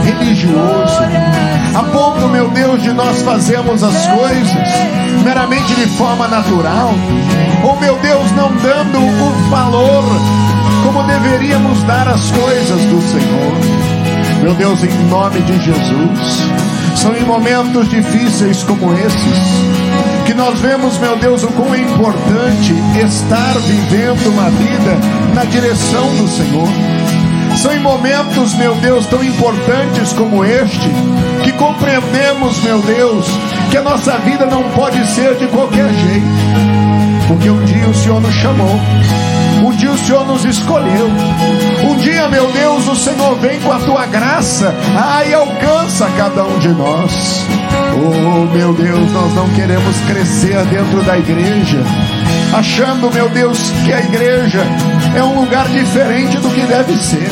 [0.03, 1.03] religioso,
[1.75, 4.69] a ponto, meu Deus, de nós fazermos as coisas
[5.23, 6.93] meramente de forma natural,
[7.63, 10.03] ou meu Deus, não dando o valor
[10.91, 14.41] como deveríamos dar as coisas do Senhor.
[14.41, 16.49] Meu Deus, em nome de Jesus,
[16.95, 22.73] são em momentos difíceis como esses que nós vemos, meu Deus, o quão é importante
[23.05, 24.97] estar vivendo uma vida
[25.35, 26.67] na direção do Senhor.
[27.55, 30.89] São em momentos, meu Deus, tão importantes como este,
[31.43, 33.27] que compreendemos, meu Deus,
[33.69, 38.19] que a nossa vida não pode ser de qualquer jeito, porque um dia o Senhor
[38.19, 38.79] nos chamou
[39.79, 41.09] dia o Senhor nos escolheu.
[41.89, 44.75] Um dia, meu Deus, o Senhor vem com a tua graça
[45.25, 47.45] e alcança cada um de nós.
[47.95, 51.81] Oh, meu Deus, nós não queremos crescer dentro da igreja,
[52.53, 54.61] achando, meu Deus, que a igreja
[55.15, 57.29] é um lugar diferente do que deve ser.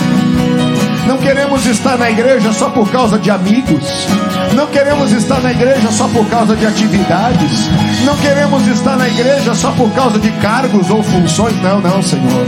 [1.07, 4.07] Não queremos estar na igreja só por causa de amigos.
[4.53, 7.69] Não queremos estar na igreja só por causa de atividades.
[8.03, 11.55] Não queremos estar na igreja só por causa de cargos ou funções.
[11.61, 12.45] Não, não, Senhor.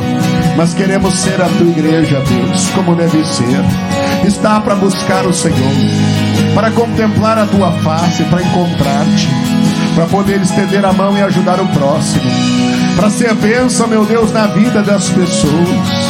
[0.58, 3.64] Mas queremos ser a tua igreja, Deus, como deve ser.
[4.28, 5.56] Está para buscar o Senhor,
[6.54, 9.30] para contemplar a tua face, para encontrar-te,
[9.96, 12.30] para poder estender a mão e ajudar o próximo,
[12.98, 16.09] para ser bênção, meu Deus, na vida das pessoas.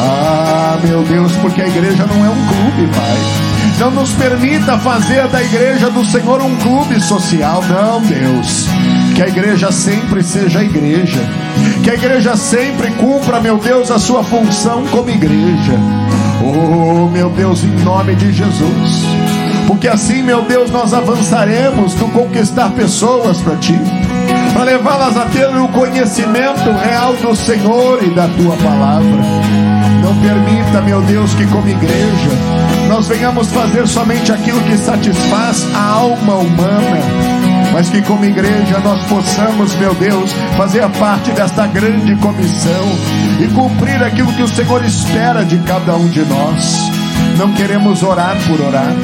[0.00, 3.44] Ah, meu Deus, porque a igreja não é um clube, Pai.
[3.78, 8.66] Não nos permita fazer da igreja do Senhor um clube social, não, Deus.
[9.14, 11.20] Que a igreja sempre seja a igreja.
[11.82, 15.78] Que a igreja sempre cumpra, meu Deus, a sua função como igreja.
[16.42, 19.04] Oh, meu Deus, em nome de Jesus.
[19.66, 23.78] Porque assim, meu Deus, nós avançaremos no conquistar pessoas para ti
[24.54, 29.73] para levá-las a ter o conhecimento real do Senhor e da tua palavra.
[30.22, 32.30] Permita, meu Deus, que como igreja
[32.88, 37.34] nós venhamos fazer somente aquilo que satisfaz a alma humana
[37.74, 42.88] mas que como igreja nós possamos, meu Deus, fazer parte desta grande comissão
[43.40, 46.78] e cumprir aquilo que o Senhor espera de cada um de nós.
[47.36, 48.94] Não queremos orar por orar,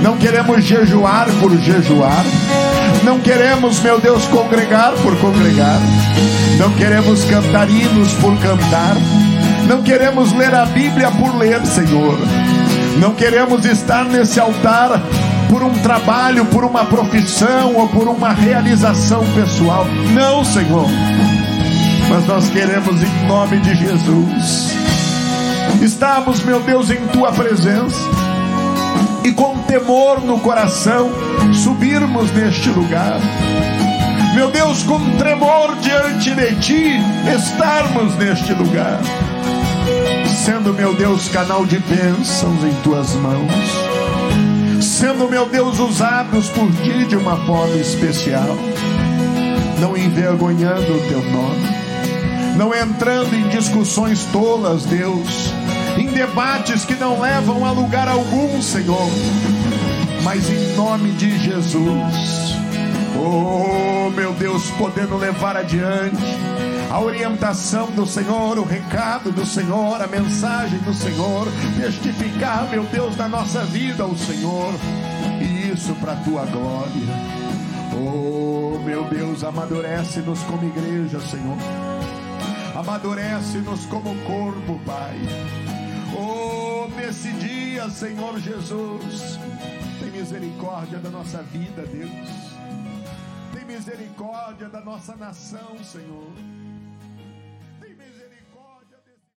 [0.00, 2.24] não queremos jejuar por jejuar,
[3.02, 5.80] não queremos, meu Deus, congregar por congregar,
[6.56, 8.94] não queremos cantar hinos por cantar
[9.66, 12.18] não queremos ler a Bíblia por ler, Senhor.
[12.98, 15.00] Não queremos estar nesse altar
[15.48, 19.86] por um trabalho, por uma profissão ou por uma realização pessoal.
[20.12, 20.86] Não, Senhor.
[22.08, 24.74] Mas nós queremos, em nome de Jesus,
[25.82, 27.98] estarmos, meu Deus, em tua presença
[29.24, 31.10] e com temor no coração
[31.52, 33.18] subirmos neste lugar.
[34.34, 37.00] Meu Deus, com tremor diante de ti,
[37.34, 39.00] estarmos neste lugar
[40.44, 43.50] sendo, meu Deus, canal de bênçãos em tuas mãos,
[44.78, 48.54] sendo, meu Deus, usados por ti de uma forma especial,
[49.80, 51.66] não envergonhando o teu nome,
[52.58, 55.50] não entrando em discussões tolas, Deus,
[55.96, 59.08] em debates que não levam a lugar algum, Senhor,
[60.22, 62.54] mas em nome de Jesus,
[63.16, 66.22] oh meu Deus, podendo levar adiante
[66.94, 73.16] a orientação do Senhor, o recado do Senhor, a mensagem do Senhor, testificar, meu Deus,
[73.16, 74.72] da nossa vida ao Senhor,
[75.42, 76.92] e isso para a tua glória.
[77.92, 81.58] Oh, meu Deus, amadurece-nos como igreja, Senhor.
[82.76, 85.18] Amadurece-nos como corpo, Pai.
[86.16, 89.40] Oh, nesse dia, Senhor Jesus,
[89.98, 92.54] tem misericórdia da nossa vida, Deus.
[93.52, 96.63] Tem misericórdia da nossa nação, Senhor.